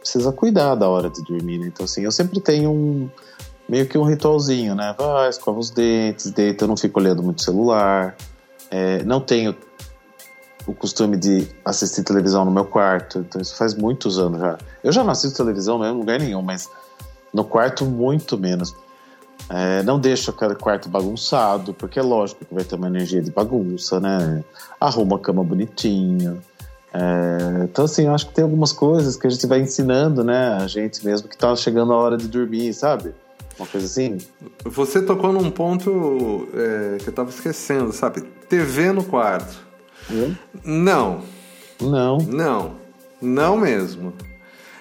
precisa 0.00 0.32
cuidar 0.32 0.74
da 0.74 0.88
hora 0.88 1.10
de 1.10 1.22
dormir, 1.22 1.58
né? 1.58 1.66
Então, 1.66 1.84
assim, 1.84 2.02
eu 2.02 2.12
sempre 2.12 2.40
tenho 2.40 2.70
um 2.70 3.10
meio 3.68 3.86
que 3.86 3.98
um 3.98 4.04
ritualzinho, 4.04 4.74
né? 4.74 4.94
Vai, 4.98 5.28
escova 5.28 5.58
os 5.58 5.70
dentes, 5.70 6.30
deita, 6.30 6.64
eu 6.64 6.68
não 6.68 6.76
fico 6.76 6.98
olhando 6.98 7.22
muito 7.22 7.42
celular. 7.42 8.16
É, 8.70 9.02
não 9.04 9.20
tenho 9.20 9.54
o 10.66 10.74
costume 10.74 11.16
de 11.16 11.48
assistir 11.64 12.02
televisão 12.02 12.44
no 12.44 12.50
meu 12.50 12.64
quarto, 12.64 13.20
então 13.20 13.40
isso 13.40 13.56
faz 13.56 13.74
muitos 13.74 14.18
anos 14.18 14.40
já. 14.40 14.58
Eu 14.82 14.92
já 14.92 15.02
não 15.02 15.10
assisto 15.10 15.36
televisão 15.36 15.78
mesmo 15.78 15.96
em 15.96 15.98
lugar 15.98 16.18
nenhum, 16.18 16.42
mas 16.42 16.68
no 17.32 17.44
quarto 17.44 17.84
muito 17.84 18.36
menos. 18.38 18.74
É, 19.50 19.82
não 19.82 19.98
deixo 19.98 20.30
aquele 20.30 20.54
quarto 20.54 20.90
bagunçado, 20.90 21.72
porque 21.72 21.98
é 21.98 22.02
lógico 22.02 22.44
que 22.44 22.54
vai 22.54 22.64
ter 22.64 22.74
uma 22.74 22.86
energia 22.86 23.22
de 23.22 23.30
bagunça, 23.30 23.98
né? 23.98 24.44
Arruma 24.78 25.16
a 25.16 25.18
cama 25.18 25.42
bonitinho. 25.42 26.42
É, 27.00 27.62
então, 27.62 27.84
assim, 27.84 28.06
eu 28.06 28.14
acho 28.14 28.26
que 28.26 28.34
tem 28.34 28.42
algumas 28.42 28.72
coisas 28.72 29.16
que 29.16 29.24
a 29.24 29.30
gente 29.30 29.46
vai 29.46 29.60
ensinando, 29.60 30.24
né? 30.24 30.58
A 30.60 30.66
gente 30.66 31.04
mesmo 31.06 31.28
que 31.28 31.38
tá 31.38 31.54
chegando 31.54 31.92
a 31.92 31.96
hora 31.96 32.16
de 32.16 32.26
dormir, 32.26 32.74
sabe? 32.74 33.14
Uma 33.56 33.68
coisa 33.68 33.86
assim. 33.86 34.18
Você 34.64 35.00
tocou 35.00 35.32
num 35.32 35.48
ponto 35.48 36.48
é, 36.54 36.98
que 36.98 37.08
eu 37.08 37.12
tava 37.12 37.30
esquecendo, 37.30 37.92
sabe? 37.92 38.22
TV 38.48 38.90
no 38.90 39.04
quarto. 39.04 39.64
É? 40.10 40.30
Não. 40.64 41.20
Não. 41.80 42.18
Não. 42.18 42.76
Não 43.22 43.56
mesmo. 43.56 44.12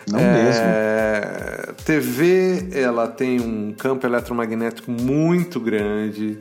Não 0.09 0.19
é, 0.19 0.43
mesmo. 0.43 1.75
TV, 1.85 2.69
ela 2.71 3.07
tem 3.07 3.39
um 3.39 3.73
campo 3.73 4.07
eletromagnético 4.07 4.89
muito 4.89 5.59
grande, 5.59 6.39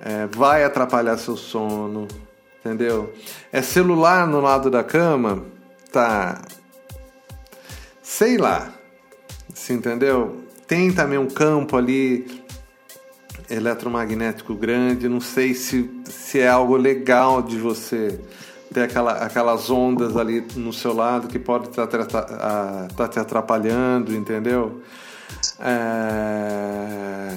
é, 0.00 0.26
vai 0.26 0.64
atrapalhar 0.64 1.18
seu 1.18 1.36
sono, 1.36 2.06
entendeu? 2.60 3.12
É 3.52 3.62
celular 3.62 4.26
no 4.26 4.40
lado 4.40 4.70
da 4.70 4.82
cama, 4.84 5.44
tá. 5.92 6.42
Sei 8.02 8.36
lá, 8.36 8.72
se 9.54 9.72
entendeu? 9.72 10.44
Tem 10.66 10.92
também 10.92 11.18
um 11.18 11.28
campo 11.28 11.76
ali 11.76 12.44
eletromagnético 13.50 14.54
grande, 14.54 15.08
não 15.08 15.20
sei 15.20 15.54
se, 15.54 15.90
se 16.04 16.40
é 16.40 16.48
algo 16.48 16.76
legal 16.76 17.40
de 17.40 17.56
você 17.58 18.20
ter 18.72 18.82
aquela, 18.82 19.12
aquelas 19.12 19.70
ondas 19.70 20.16
ali 20.16 20.46
no 20.56 20.72
seu 20.72 20.92
lado 20.92 21.28
que 21.28 21.38
pode 21.38 21.68
estar 21.68 21.86
tá, 21.86 22.88
tá, 22.94 23.08
te 23.08 23.18
atrapalhando, 23.18 24.14
entendeu? 24.14 24.82
É... 25.60 27.32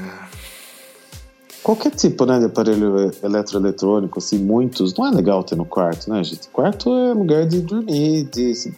Qualquer 1.64 1.92
tipo 1.92 2.26
né, 2.26 2.40
de 2.40 2.46
aparelho 2.46 3.12
eletroeletrônico, 3.22 4.18
assim, 4.18 4.40
muitos, 4.40 4.96
não 4.96 5.08
é 5.08 5.12
legal 5.12 5.44
ter 5.44 5.56
no 5.56 5.66
quarto, 5.66 6.10
né, 6.10 6.24
gente? 6.24 6.50
Quarto 6.50 6.92
é 6.92 7.14
lugar 7.14 7.46
de 7.46 7.62
dormir, 7.62 8.24
de, 8.24 8.74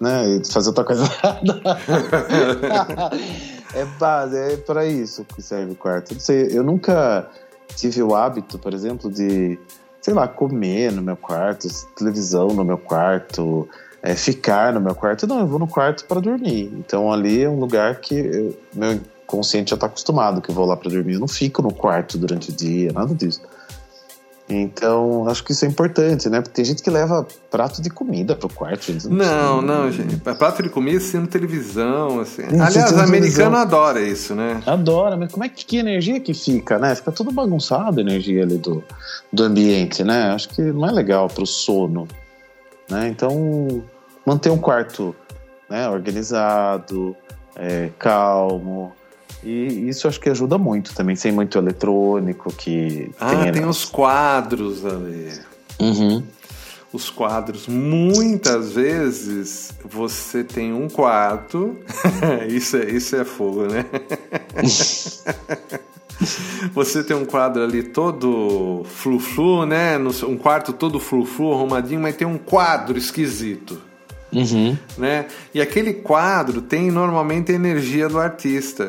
né, 0.00 0.38
de 0.38 0.52
fazer 0.52 0.70
outra 0.70 0.84
coisa 0.84 1.04
é 3.74 3.84
base, 4.00 4.36
é 4.36 4.56
para 4.56 4.84
isso 4.84 5.24
que 5.24 5.40
serve 5.40 5.72
o 5.72 5.76
quarto. 5.76 6.14
Não 6.14 6.20
sei, 6.20 6.48
eu 6.50 6.64
nunca 6.64 7.30
tive 7.76 8.02
o 8.02 8.14
hábito, 8.14 8.58
por 8.58 8.74
exemplo, 8.74 9.10
de 9.10 9.58
sei 10.00 10.14
lá, 10.14 10.26
comer 10.26 10.90
no 10.90 11.02
meu 11.02 11.16
quarto, 11.16 11.68
televisão 11.94 12.48
no 12.48 12.64
meu 12.64 12.78
quarto, 12.78 13.68
é, 14.02 14.14
ficar 14.14 14.72
no 14.72 14.80
meu 14.80 14.94
quarto. 14.94 15.26
Não, 15.26 15.40
eu 15.40 15.46
vou 15.46 15.58
no 15.58 15.68
quarto 15.68 16.04
para 16.06 16.20
dormir. 16.20 16.72
Então 16.78 17.12
ali 17.12 17.42
é 17.42 17.48
um 17.48 17.60
lugar 17.60 18.00
que 18.00 18.14
eu, 18.14 18.56
meu 18.74 18.98
consciente 19.28 19.70
já 19.70 19.74
está 19.74 19.86
acostumado 19.86 20.40
que 20.40 20.50
eu 20.50 20.54
vou 20.54 20.64
lá 20.64 20.76
para 20.76 20.90
dormir. 20.90 21.12
Eu 21.12 21.20
não 21.20 21.28
fico 21.28 21.60
no 21.62 21.72
quarto 21.72 22.16
durante 22.16 22.50
o 22.50 22.52
dia, 22.52 22.90
nada 22.92 23.14
disso. 23.14 23.42
Então, 24.50 25.28
acho 25.28 25.44
que 25.44 25.52
isso 25.52 25.66
é 25.66 25.68
importante, 25.68 26.30
né? 26.30 26.40
Porque 26.40 26.54
tem 26.54 26.64
gente 26.64 26.82
que 26.82 26.88
leva 26.88 27.26
prato 27.50 27.82
de 27.82 27.90
comida 27.90 28.34
pro 28.34 28.48
quarto. 28.48 28.90
Não, 29.10 29.60
não, 29.60 29.62
não, 29.62 29.92
gente. 29.92 30.16
Prato 30.16 30.62
de 30.62 30.70
comida 30.70 30.98
sendo 31.00 31.26
televisão, 31.26 32.20
assim. 32.20 32.44
Aliás, 32.58 32.90
o 32.92 32.98
americano 32.98 33.58
adora 33.58 34.00
isso, 34.00 34.34
né? 34.34 34.62
Adora, 34.64 35.18
mas 35.18 35.30
como 35.30 35.44
é 35.44 35.50
que, 35.50 35.66
que 35.66 35.76
energia 35.76 36.18
que 36.18 36.32
fica, 36.32 36.78
né? 36.78 36.94
Fica 36.94 37.12
tudo 37.12 37.30
bagunçado 37.30 38.00
a 38.00 38.02
energia 38.02 38.42
ali 38.42 38.56
do, 38.56 38.82
do 39.30 39.42
ambiente, 39.42 40.02
né? 40.02 40.30
Acho 40.30 40.48
que 40.48 40.62
não 40.62 40.88
é 40.88 40.92
legal 40.92 41.28
pro 41.28 41.44
sono, 41.44 42.08
né? 42.88 43.06
Então, 43.08 43.84
manter 44.24 44.48
um 44.48 44.58
quarto 44.58 45.14
né, 45.68 45.86
organizado, 45.90 47.14
é, 47.54 47.90
calmo, 47.98 48.94
e 49.42 49.88
isso 49.88 50.08
acho 50.08 50.20
que 50.20 50.28
ajuda 50.28 50.58
muito 50.58 50.94
também, 50.94 51.14
sem 51.14 51.32
muito 51.32 51.58
eletrônico 51.58 52.52
que. 52.52 53.10
Ah, 53.20 53.44
tem, 53.44 53.52
tem 53.52 53.64
os 53.64 53.84
quadros 53.84 54.84
ali. 54.84 55.32
Uhum. 55.80 56.22
Os 56.92 57.10
quadros, 57.10 57.68
muitas 57.68 58.72
vezes 58.72 59.72
você 59.84 60.42
tem 60.42 60.72
um 60.72 60.88
quarto, 60.88 61.76
isso, 62.48 62.78
é, 62.78 62.90
isso 62.90 63.14
é 63.14 63.24
fogo, 63.24 63.66
né? 63.66 63.84
você 66.74 67.04
tem 67.04 67.14
um 67.14 67.26
quadro 67.26 67.62
ali 67.62 67.82
todo 67.82 68.84
flu-flu, 68.86 69.66
né? 69.66 69.98
Um 70.26 70.36
quarto 70.36 70.72
todo 70.72 70.98
flu-flu, 70.98 71.52
arrumadinho, 71.52 72.00
mas 72.00 72.16
tem 72.16 72.26
um 72.26 72.38
quadro 72.38 72.96
esquisito. 72.96 73.80
Uhum. 74.32 74.76
Né? 74.96 75.26
E 75.54 75.60
aquele 75.60 75.92
quadro 75.92 76.60
tem 76.60 76.90
normalmente 76.90 77.52
a 77.52 77.54
energia 77.54 78.08
do 78.08 78.18
artista. 78.18 78.88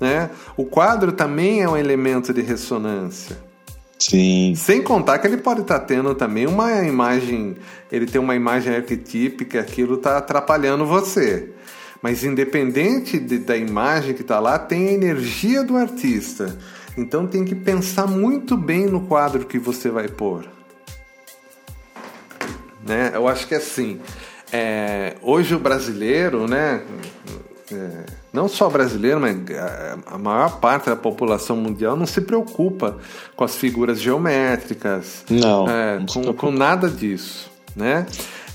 Né? 0.00 0.30
O 0.56 0.64
quadro 0.64 1.12
também 1.12 1.62
é 1.62 1.68
um 1.68 1.76
elemento 1.76 2.32
de 2.32 2.42
ressonância. 2.42 3.36
Sim. 3.98 4.54
Sem 4.54 4.82
contar 4.82 5.18
que 5.18 5.26
ele 5.26 5.38
pode 5.38 5.62
estar 5.62 5.78
tá 5.78 5.84
tendo 5.84 6.14
também 6.14 6.46
uma 6.46 6.82
imagem, 6.84 7.56
ele 7.90 8.06
tem 8.06 8.20
uma 8.20 8.34
imagem 8.34 8.74
arquetípica, 8.74 9.60
aquilo 9.60 9.94
está 9.94 10.18
atrapalhando 10.18 10.84
você. 10.84 11.50
Mas 12.02 12.22
independente 12.22 13.18
de, 13.18 13.38
da 13.38 13.56
imagem 13.56 14.14
que 14.14 14.20
está 14.20 14.38
lá, 14.38 14.58
tem 14.58 14.88
a 14.88 14.92
energia 14.92 15.64
do 15.64 15.76
artista. 15.76 16.56
Então 16.96 17.26
tem 17.26 17.44
que 17.44 17.54
pensar 17.54 18.06
muito 18.06 18.56
bem 18.56 18.86
no 18.86 19.06
quadro 19.06 19.46
que 19.46 19.58
você 19.58 19.90
vai 19.90 20.08
pôr. 20.08 20.46
Né? 22.86 23.10
Eu 23.14 23.26
acho 23.26 23.46
que 23.46 23.54
é 23.54 23.58
assim. 23.58 24.00
É, 24.52 25.16
hoje 25.22 25.54
o 25.54 25.58
brasileiro, 25.58 26.46
né? 26.46 26.82
É, 27.72 28.04
não 28.32 28.48
só 28.48 28.68
brasileiro, 28.68 29.20
mas 29.20 29.36
a 30.06 30.16
maior 30.16 30.60
parte 30.60 30.88
da 30.88 30.94
população 30.94 31.56
mundial 31.56 31.96
não 31.96 32.06
se 32.06 32.20
preocupa 32.20 32.96
com 33.34 33.42
as 33.42 33.56
figuras 33.56 34.00
geométricas, 34.00 35.24
não, 35.28 35.68
é, 35.68 35.98
não 35.98 36.06
com, 36.06 36.32
com, 36.32 36.50
nada 36.52 36.88
disso, 36.88 37.50
né? 37.74 38.06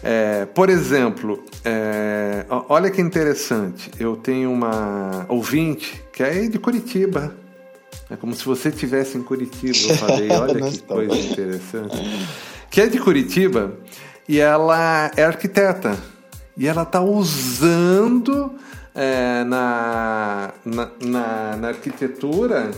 É, 0.01 0.45
por 0.45 0.69
exemplo, 0.69 1.43
é, 1.65 2.45
olha 2.69 2.89
que 2.89 3.01
interessante, 3.01 3.91
eu 3.99 4.15
tenho 4.15 4.51
uma 4.51 5.25
ouvinte 5.27 6.01
que 6.13 6.23
é 6.23 6.47
de 6.47 6.57
Curitiba, 6.57 7.35
é 8.09 8.15
como 8.15 8.33
se 8.33 8.45
você 8.45 8.69
estivesse 8.69 9.17
em 9.17 9.23
Curitiba, 9.23 9.77
eu 9.89 9.97
falei, 9.97 10.31
olha 10.31 10.71
que 10.71 10.79
coisa 10.83 11.15
interessante, 11.17 11.97
que 12.69 12.79
é 12.79 12.87
de 12.87 12.97
Curitiba 12.97 13.73
e 14.27 14.39
ela 14.39 15.11
é 15.17 15.23
arquiteta 15.25 15.97
e 16.57 16.65
ela 16.65 16.83
está 16.83 17.01
usando 17.01 18.55
é, 18.93 19.43
na, 19.43 20.51
na, 20.65 20.89
na, 21.01 21.57
na, 21.57 21.67
arquitetura 21.69 22.71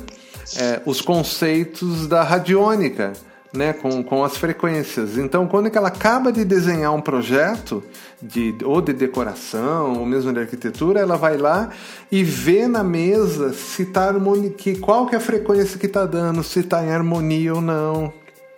é, 0.57 0.81
os 0.85 1.01
conceitos 1.01 2.07
da 2.07 2.23
radiônica 2.23 3.13
né, 3.53 3.71
com, 3.71 4.03
com 4.03 4.23
as 4.23 4.35
frequências. 4.35 5.17
Então, 5.17 5.47
quando 5.47 5.69
que 5.69 5.77
ela 5.77 5.89
acaba 5.89 6.31
de 6.31 6.43
desenhar 6.43 6.93
um 6.93 7.01
projeto, 7.01 7.83
de, 8.19 8.55
ou 8.63 8.81
de 8.81 8.93
decoração, 8.93 9.99
ou 9.99 10.05
mesmo 10.05 10.33
de 10.33 10.39
arquitetura, 10.39 10.99
ela 10.99 11.15
vai 11.15 11.37
lá 11.37 11.69
e 12.11 12.23
vê 12.23 12.67
na 12.67 12.83
mesa 12.83 13.53
se 13.53 13.85
tá 13.85 14.07
harmonia, 14.07 14.49
que, 14.49 14.75
qual 14.77 15.05
que 15.05 15.13
é 15.13 15.19
a 15.19 15.21
frequência 15.21 15.77
que 15.77 15.85
está 15.85 16.05
dando, 16.05 16.43
se 16.43 16.61
está 16.61 16.83
em 16.83 16.91
harmonia 16.91 17.53
ou 17.53 17.61
não. 17.61 18.11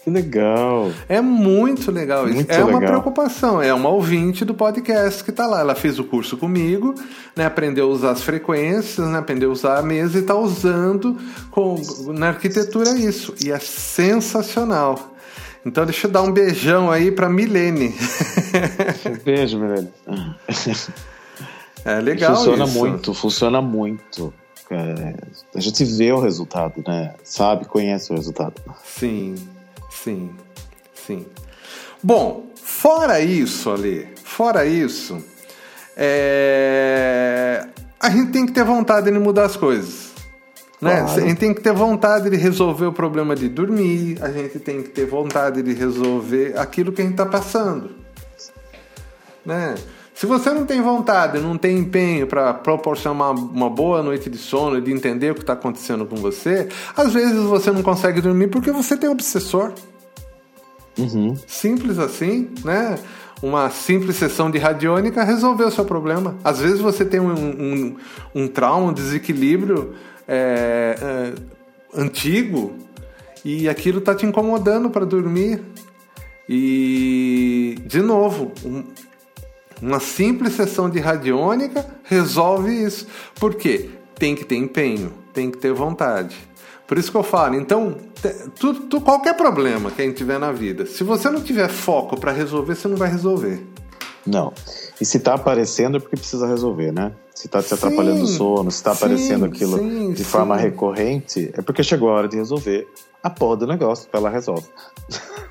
Que 0.05 0.11
legal. 0.11 0.91
É 1.09 1.19
muito 1.19 1.89
legal 1.89 2.27
isso. 2.27 2.35
Muito 2.35 2.51
é 2.51 2.63
uma 2.63 2.77
legal. 2.77 2.91
preocupação. 2.91 3.59
É 3.59 3.73
uma 3.73 3.89
ouvinte 3.89 4.45
do 4.45 4.53
podcast 4.53 5.23
que 5.23 5.31
está 5.31 5.47
lá. 5.47 5.61
Ela 5.61 5.73
fez 5.73 5.97
o 5.97 6.03
curso 6.03 6.37
comigo, 6.37 6.93
né? 7.35 7.43
aprendeu 7.43 7.87
a 7.87 7.89
usar 7.89 8.11
as 8.11 8.21
frequências, 8.21 9.07
né? 9.07 9.17
aprendeu 9.17 9.49
a 9.49 9.53
usar 9.53 9.79
a 9.79 9.81
mesa 9.81 10.19
e 10.19 10.21
está 10.21 10.35
usando 10.35 11.17
com, 11.49 11.81
na 12.09 12.27
arquitetura 12.27 12.91
isso. 12.91 13.33
E 13.43 13.51
é 13.51 13.57
sensacional. 13.57 15.15
Então 15.65 15.83
deixa 15.83 16.05
eu 16.05 16.11
dar 16.11 16.21
um 16.21 16.31
beijão 16.31 16.91
aí 16.91 17.11
para 17.11 17.27
Milene. 17.27 17.91
Beijo, 19.25 19.57
Milene. 19.57 19.89
É 21.83 21.99
legal 21.99 22.35
funciona 22.35 22.65
isso. 22.65 22.77
muito, 22.77 23.13
funciona 23.15 23.59
muito. 23.59 24.31
É, 24.69 25.15
a 25.55 25.59
gente 25.59 25.83
vê 25.83 26.11
o 26.11 26.19
resultado, 26.19 26.83
né? 26.87 27.15
Sabe, 27.23 27.65
conhece 27.65 28.11
o 28.11 28.15
resultado. 28.15 28.61
Sim, 28.83 29.35
sim, 30.05 30.29
sim. 30.93 31.25
Bom, 32.01 32.51
fora 32.55 33.19
isso, 33.19 33.71
Ali, 33.71 34.07
fora 34.23 34.63
isso, 34.65 35.23
é, 35.97 37.65
a 37.99 38.09
gente 38.11 38.31
tem 38.31 38.45
que 38.45 38.51
ter 38.51 38.63
vontade 38.63 39.09
de 39.09 39.17
mudar 39.17 39.45
as 39.45 39.57
coisas. 39.57 40.13
Né? 40.79 41.01
Claro. 41.01 41.11
A 41.11 41.27
gente 41.27 41.39
tem 41.39 41.53
que 41.53 41.61
ter 41.61 41.73
vontade 41.73 42.29
de 42.29 42.35
resolver 42.35 42.85
o 42.85 42.93
problema 42.93 43.35
de 43.35 43.49
dormir, 43.49 44.19
a 44.21 44.29
gente 44.29 44.59
tem 44.59 44.83
que 44.83 44.89
ter 44.89 45.07
vontade 45.07 45.63
de 45.63 45.73
resolver 45.73 46.53
aquilo 46.57 46.91
que 46.91 47.01
a 47.01 47.05
gente 47.05 47.13
está 47.13 47.25
passando. 47.25 47.89
Né? 49.43 49.73
Se 50.13 50.25
você 50.25 50.51
não 50.51 50.65
tem 50.65 50.81
vontade, 50.81 51.39
não 51.39 51.57
tem 51.57 51.77
empenho 51.77 52.27
para 52.27 52.53
proporcionar 52.53 53.31
uma, 53.31 53.31
uma 53.31 53.69
boa 53.69 54.01
noite 54.01 54.29
de 54.29 54.37
sono 54.37 54.77
e 54.77 54.81
de 54.81 54.91
entender 54.91 55.31
o 55.31 55.35
que 55.35 55.41
está 55.41 55.53
acontecendo 55.53 56.05
com 56.05 56.15
você, 56.15 56.69
às 56.95 57.11
vezes 57.11 57.41
você 57.43 57.71
não 57.71 57.83
consegue 57.83 58.21
dormir 58.21 58.47
porque 58.47 58.71
você 58.71 58.95
tem 58.95 59.09
obsessor. 59.09 59.73
Uhum. 60.97 61.36
Simples 61.47 61.99
assim, 61.99 62.49
né? 62.63 62.97
Uma 63.41 63.69
simples 63.69 64.15
sessão 64.15 64.49
de 64.49 64.58
radiônica 64.58 65.23
resolveu 65.23 65.67
o 65.67 65.71
seu 65.71 65.86
problema. 65.86 66.36
Às 66.43 66.60
vezes 66.60 66.79
você 66.79 67.03
tem 67.03 67.19
um, 67.19 67.34
um, 67.34 67.95
um 68.34 68.47
trauma, 68.47 68.89
um 68.89 68.93
desequilíbrio 68.93 69.93
é, 70.27 70.95
é, 70.99 71.34
antigo 71.99 72.73
e 73.43 73.67
aquilo 73.69 73.99
está 73.99 74.15
te 74.15 74.25
incomodando 74.25 74.89
para 74.89 75.05
dormir. 75.05 75.62
E, 76.47 77.77
de 77.86 78.01
novo, 78.01 78.51
um, 78.63 78.84
uma 79.81 79.99
simples 79.99 80.53
sessão 80.53 80.89
de 80.89 80.99
radiônica 80.99 81.86
resolve 82.03 82.71
isso. 82.71 83.08
Por 83.39 83.55
quê? 83.55 83.89
Tem 84.17 84.34
que 84.34 84.45
ter 84.45 84.55
empenho, 84.55 85.12
tem 85.34 85.51
que 85.51 85.58
ter 85.58 85.73
vontade. 85.73 86.38
Por 86.87 86.97
isso 86.97 87.09
que 87.11 87.17
eu 87.17 87.23
falo, 87.23 87.55
então, 87.55 87.95
tu, 88.59 88.73
tu- 88.75 89.01
qualquer 89.01 89.35
problema 89.35 89.89
que 89.89 90.01
a 90.01 90.05
gente 90.05 90.17
tiver 90.17 90.37
na 90.39 90.51
vida, 90.51 90.85
se 90.85 91.03
você 91.03 91.29
não 91.29 91.41
tiver 91.41 91.67
foco 91.67 92.19
para 92.19 92.31
resolver, 92.31 92.75
você 92.75 92.87
não 92.87 92.95
vai 92.97 93.09
resolver. 93.09 93.65
Não. 94.25 94.53
E 95.01 95.05
se 95.05 95.19
tá 95.19 95.33
aparecendo 95.35 95.97
é 95.97 95.99
porque 95.99 96.15
precisa 96.15 96.47
resolver, 96.47 96.91
né? 96.91 97.11
Se 97.33 97.47
tá 97.47 97.61
te 97.61 97.73
atrapalhando 97.73 98.23
o 98.23 98.27
sono, 98.27 98.71
se 98.71 98.81
tá 98.83 98.93
sim, 98.93 98.97
aparecendo 99.03 99.45
aquilo 99.45 99.77
sim, 99.77 100.11
de 100.13 100.17
sim. 100.19 100.23
forma 100.23 100.55
recorrente, 100.55 101.51
é 101.53 101.61
porque 101.61 101.83
chegou 101.83 102.09
a 102.09 102.13
hora 102.13 102.27
de 102.27 102.35
resolver 102.37 102.87
a 103.21 103.29
porra 103.29 103.57
do 103.57 103.67
negócio, 103.67 104.07
ela 104.13 104.29
resolve. 104.29 104.65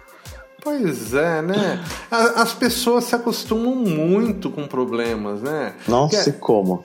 Pois 0.63 1.13
é, 1.13 1.43
né? 1.43 1.85
As 2.11 2.55
pessoas 2.55 3.05
se 3.05 3.15
acostumam 3.15 3.75
muito 3.75 4.49
com 4.49 4.67
problemas, 4.67 5.43
né? 5.43 5.75
Nossa, 5.87 6.17
Porque- 6.17 6.31
e 6.31 6.33
como? 6.33 6.83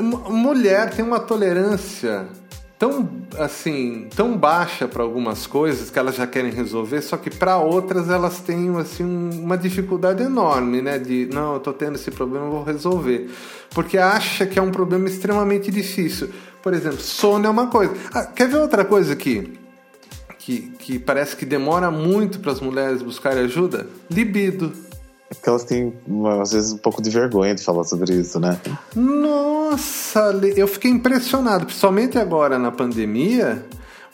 Mu- 0.00 0.30
mulher 0.32 0.90
tem 0.90 1.04
uma 1.04 1.20
tolerância 1.20 2.26
tão 2.80 3.08
assim 3.38 4.08
tão 4.16 4.36
baixa 4.38 4.88
para 4.88 5.02
algumas 5.02 5.46
coisas 5.46 5.90
que 5.90 5.98
elas 5.98 6.14
já 6.16 6.26
querem 6.26 6.50
resolver 6.50 7.02
só 7.02 7.18
que 7.18 7.28
para 7.30 7.58
outras 7.58 8.08
elas 8.08 8.40
têm 8.40 8.74
assim 8.78 9.04
um- 9.04 9.44
uma 9.44 9.56
dificuldade 9.58 10.22
enorme 10.22 10.80
né 10.80 10.98
de 10.98 11.28
não 11.32 11.52
eu 11.54 11.60
tô 11.60 11.74
tendo 11.74 11.96
esse 11.96 12.10
problema 12.10 12.46
vou 12.48 12.64
resolver. 12.64 13.28
Porque 13.72 13.98
acha 13.98 14.46
que 14.46 14.58
é 14.58 14.62
um 14.62 14.70
problema 14.72 15.06
extremamente 15.06 15.70
difícil. 15.70 16.30
Por 16.60 16.74
exemplo 16.74 16.98
sono 17.00 17.46
é 17.46 17.50
uma 17.50 17.68
coisa. 17.68 17.94
Ah, 18.12 18.24
quer 18.26 18.48
ver 18.48 18.56
outra 18.56 18.84
coisa 18.84 19.12
aqui 19.12 19.52
que, 20.38 20.72
que 20.78 20.98
parece 20.98 21.36
que 21.36 21.44
demora 21.44 21.90
muito 21.90 22.40
para 22.40 22.50
as 22.50 22.60
mulheres 22.60 23.02
buscarem 23.02 23.44
ajuda? 23.44 23.86
Libido 24.10 24.72
É 25.30 25.34
porque 25.34 25.48
elas 25.48 25.62
têm, 25.62 25.94
às 26.42 26.52
vezes, 26.52 26.72
um 26.72 26.78
pouco 26.78 27.00
de 27.00 27.08
vergonha 27.08 27.54
de 27.54 27.62
falar 27.62 27.84
sobre 27.84 28.12
isso, 28.14 28.40
né? 28.40 28.60
Nossa, 28.96 30.32
eu 30.56 30.66
fiquei 30.66 30.90
impressionado, 30.90 31.66
principalmente 31.66 32.18
agora 32.18 32.58
na 32.58 32.72
pandemia. 32.72 33.64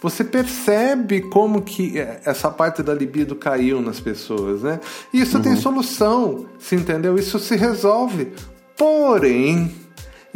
Você 0.02 0.22
percebe 0.22 1.22
como 1.22 1.62
que 1.62 1.98
eh, 1.98 2.20
essa 2.26 2.50
parte 2.50 2.82
da 2.82 2.92
libido 2.92 3.34
caiu 3.34 3.80
nas 3.80 3.98
pessoas, 3.98 4.62
né? 4.62 4.78
E 5.10 5.22
isso 5.22 5.40
tem 5.40 5.56
solução, 5.56 6.44
se 6.58 6.76
entendeu? 6.76 7.16
Isso 7.18 7.38
se 7.38 7.56
resolve. 7.56 8.32
Porém, 8.76 9.74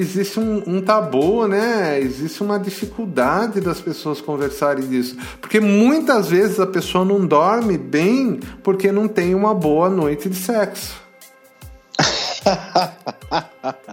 existe 0.01 0.41
um, 0.41 0.63
um 0.67 0.81
tabu, 0.81 1.47
né? 1.47 2.01
Existe 2.01 2.43
uma 2.43 2.59
dificuldade 2.59 3.61
das 3.61 3.81
pessoas 3.81 4.21
conversarem 4.21 4.87
disso. 4.89 5.17
Porque 5.41 5.61
muitas 5.61 6.29
vezes 6.29 6.59
a 6.59 6.67
pessoa 6.67 7.05
não 7.05 7.27
dorme 7.27 7.77
bem 7.77 8.41
porque 8.63 8.91
não 8.91 9.07
tem 9.07 9.35
uma 9.35 9.55
boa 9.55 9.91
noite 9.91 10.29
de 10.29 10.37
sexo. 10.37 11.01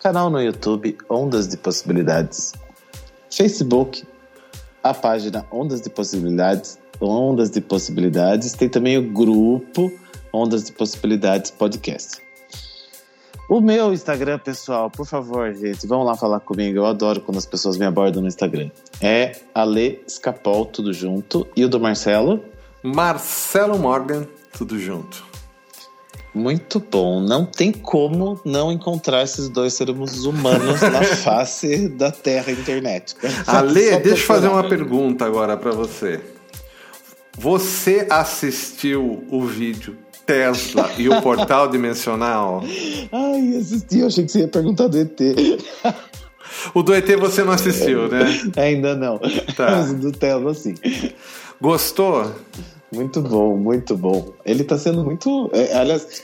Canal 0.00 0.30
no 0.30 0.40
YouTube, 0.40 0.96
Ondas 1.08 1.48
de 1.48 1.56
Possibilidades. 1.56 2.52
Facebook, 3.30 4.04
a 4.82 4.92
página 4.92 5.46
Ondas 5.50 5.80
de 5.80 5.88
Possibilidades, 5.88 6.78
Ondas 7.00 7.50
de 7.50 7.60
Possibilidades. 7.60 8.52
Tem 8.52 8.68
também 8.68 8.98
o 8.98 9.12
grupo 9.12 9.92
Ondas 10.32 10.64
de 10.64 10.72
Possibilidades 10.72 11.50
Podcast. 11.50 12.20
O 13.48 13.60
meu 13.60 13.92
Instagram, 13.92 14.38
pessoal, 14.38 14.90
por 14.90 15.06
favor, 15.06 15.52
gente, 15.52 15.86
vão 15.86 16.02
lá 16.02 16.16
falar 16.16 16.40
comigo. 16.40 16.78
Eu 16.78 16.86
adoro 16.86 17.20
quando 17.20 17.36
as 17.36 17.44
pessoas 17.44 17.76
me 17.76 17.84
abordam 17.84 18.22
no 18.22 18.28
Instagram. 18.28 18.70
É 19.00 19.36
Ale 19.54 20.02
Escapol, 20.06 20.64
tudo 20.64 20.92
junto. 20.92 21.46
E 21.54 21.64
o 21.64 21.68
do 21.68 21.78
Marcelo? 21.78 22.42
Marcelo 22.82 23.78
Morgan, 23.78 24.26
tudo 24.56 24.78
junto. 24.78 25.22
Muito 26.34 26.80
bom. 26.80 27.20
Não 27.20 27.44
tem 27.44 27.70
como 27.70 28.40
não 28.44 28.72
encontrar 28.72 29.22
esses 29.22 29.48
dois 29.50 29.74
seres 29.74 30.24
humanos 30.24 30.80
na 30.80 31.02
face 31.22 31.88
da 31.88 32.10
Terra 32.10 32.50
internet. 32.52 33.14
Ale, 33.46 33.90
Só 33.90 33.98
deixa 33.98 34.22
eu 34.22 34.26
fazer 34.26 34.48
uma 34.48 34.66
pergunta 34.66 35.26
agora 35.26 35.56
pra 35.56 35.72
você. 35.72 36.20
Você 37.36 38.06
assistiu 38.10 39.26
o 39.30 39.44
vídeo 39.44 39.96
Tesla 40.32 40.90
e 40.96 41.10
o 41.10 41.20
portal 41.20 41.68
dimensional? 41.68 42.62
Ai, 43.12 43.56
assisti, 43.56 43.98
eu 43.98 44.06
achei 44.06 44.24
que 44.24 44.32
você 44.32 44.40
ia 44.40 44.48
perguntar 44.48 44.88
do 44.88 44.98
ET. 44.98 45.20
O 46.74 46.82
do 46.82 46.94
ET 46.94 47.06
você 47.18 47.42
não 47.42 47.52
assistiu, 47.52 48.08
né? 48.08 48.20
Ainda 48.56 48.94
não. 48.94 49.18
Tá. 49.56 49.70
Mas 49.72 49.90
o 49.90 49.94
do 49.94 50.12
Telma, 50.12 50.54
sim. 50.54 50.74
Gostou? 51.60 52.30
Muito 52.94 53.20
bom, 53.20 53.56
muito 53.56 53.96
bom. 53.96 54.32
Ele 54.44 54.62
tá 54.62 54.78
sendo 54.78 55.04
muito. 55.04 55.50
é, 55.52 55.74
aliás, 55.74 56.22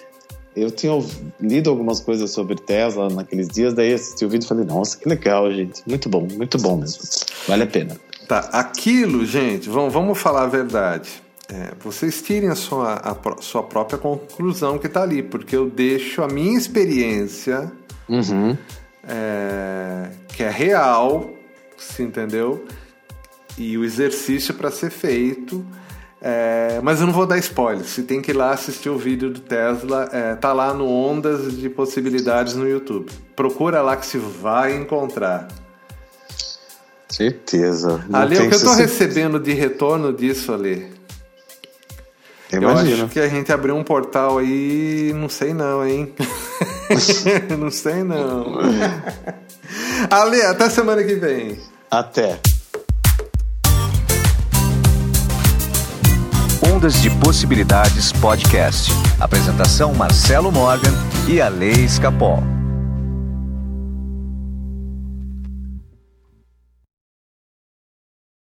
eu 0.57 0.71
tinha 0.71 0.93
lido 1.41 1.71
algumas 1.71 2.01
coisas 2.01 2.31
sobre 2.31 2.57
Tesla 2.57 3.09
naqueles 3.09 3.49
dias, 3.49 3.75
daí 3.75 3.93
assisti 3.93 4.25
o 4.25 4.29
vídeo 4.29 4.45
e 4.45 4.49
falei, 4.49 4.65
nossa, 4.65 4.97
que 4.97 5.09
legal, 5.09 5.51
gente. 5.53 5.83
Muito 5.87 6.09
bom, 6.09 6.27
muito 6.35 6.59
bom 6.59 6.77
mesmo. 6.77 7.03
Vale 7.47 7.65
a 7.65 7.67
pena. 7.67 7.97
Tá, 8.27 8.41
aquilo, 8.53 9.25
gente, 9.25 9.69
vamos, 9.69 9.93
vamos 9.93 10.19
falar 10.19 10.45
a 10.45 10.47
verdade. 10.47 11.09
É, 11.51 11.73
vocês 11.81 12.21
tirem 12.21 12.49
a 12.51 12.55
sua, 12.55 12.95
a 12.95 13.43
sua 13.43 13.63
própria 13.63 13.99
conclusão 13.99 14.79
que 14.79 14.89
tá 14.89 15.03
ali, 15.03 15.23
porque 15.23 15.57
eu 15.57 15.69
deixo 15.69 16.23
a 16.23 16.29
minha 16.29 16.59
experiência, 16.59 17.73
Uhum. 18.09 18.57
é, 19.07 20.11
que 20.29 20.43
é 20.43 20.51
real, 20.51 21.31
se 21.77 22.03
entendeu? 22.03 22.67
e 23.59 23.77
o 23.77 23.85
exercício 23.85 24.55
para 24.55 24.71
ser 24.71 24.91
feito. 24.91 25.65
É, 26.21 26.81
mas 26.83 27.01
eu 27.01 27.07
não 27.07 27.13
vou 27.13 27.27
dar 27.27 27.39
spoiler. 27.39 27.85
Você 27.85 28.03
tem 28.03 28.21
que 28.23 28.31
ir 28.31 28.35
lá 28.35 28.51
assistir 28.53 28.89
o 28.89 28.97
vídeo 28.97 29.31
do 29.31 29.41
Tesla. 29.41 30.09
É, 30.13 30.35
tá 30.35 30.53
lá 30.53 30.73
no 30.73 30.89
Ondas 30.89 31.57
de 31.57 31.69
Possibilidades 31.69 32.55
no 32.55 32.69
YouTube. 32.69 33.11
Procura 33.37 33.83
lá 33.83 33.97
que 33.97 34.07
se 34.07 34.19
vai 34.19 34.77
encontrar. 34.77 35.49
Certeza. 37.09 38.05
Não 38.09 38.21
Ale, 38.21 38.37
o 38.37 38.49
que 38.49 38.55
eu 38.55 38.61
tô 38.61 38.75
se... 38.75 38.83
recebendo 38.83 39.41
de 39.41 39.53
retorno 39.53 40.13
disso, 40.13 40.53
Ale? 42.57 42.65
Eu 42.65 42.71
acho 42.71 43.09
que 43.09 43.21
a 43.21 43.29
gente 43.29 43.53
abriu 43.53 43.77
um 43.77 43.85
portal 43.85 44.39
aí, 44.39 45.13
não 45.15 45.29
sei 45.29 45.53
não, 45.53 45.87
hein? 45.87 46.13
não 47.59 47.71
sei 47.71 48.03
não. 48.03 48.59
Ale, 50.11 50.41
até 50.43 50.71
semana 50.71 51.03
que 51.05 51.15
vem. 51.15 51.59
Até. 51.91 52.39
Ondas 56.75 57.03
de 57.03 57.11
Possibilidades 57.11 58.13
Podcast. 58.13 58.91
Apresentação 59.21 59.93
Marcelo 59.95 60.53
Morgan 60.53 60.93
e 61.29 61.41
a 61.41 61.49
Lei 61.49 61.73
Escapol. 61.73 62.58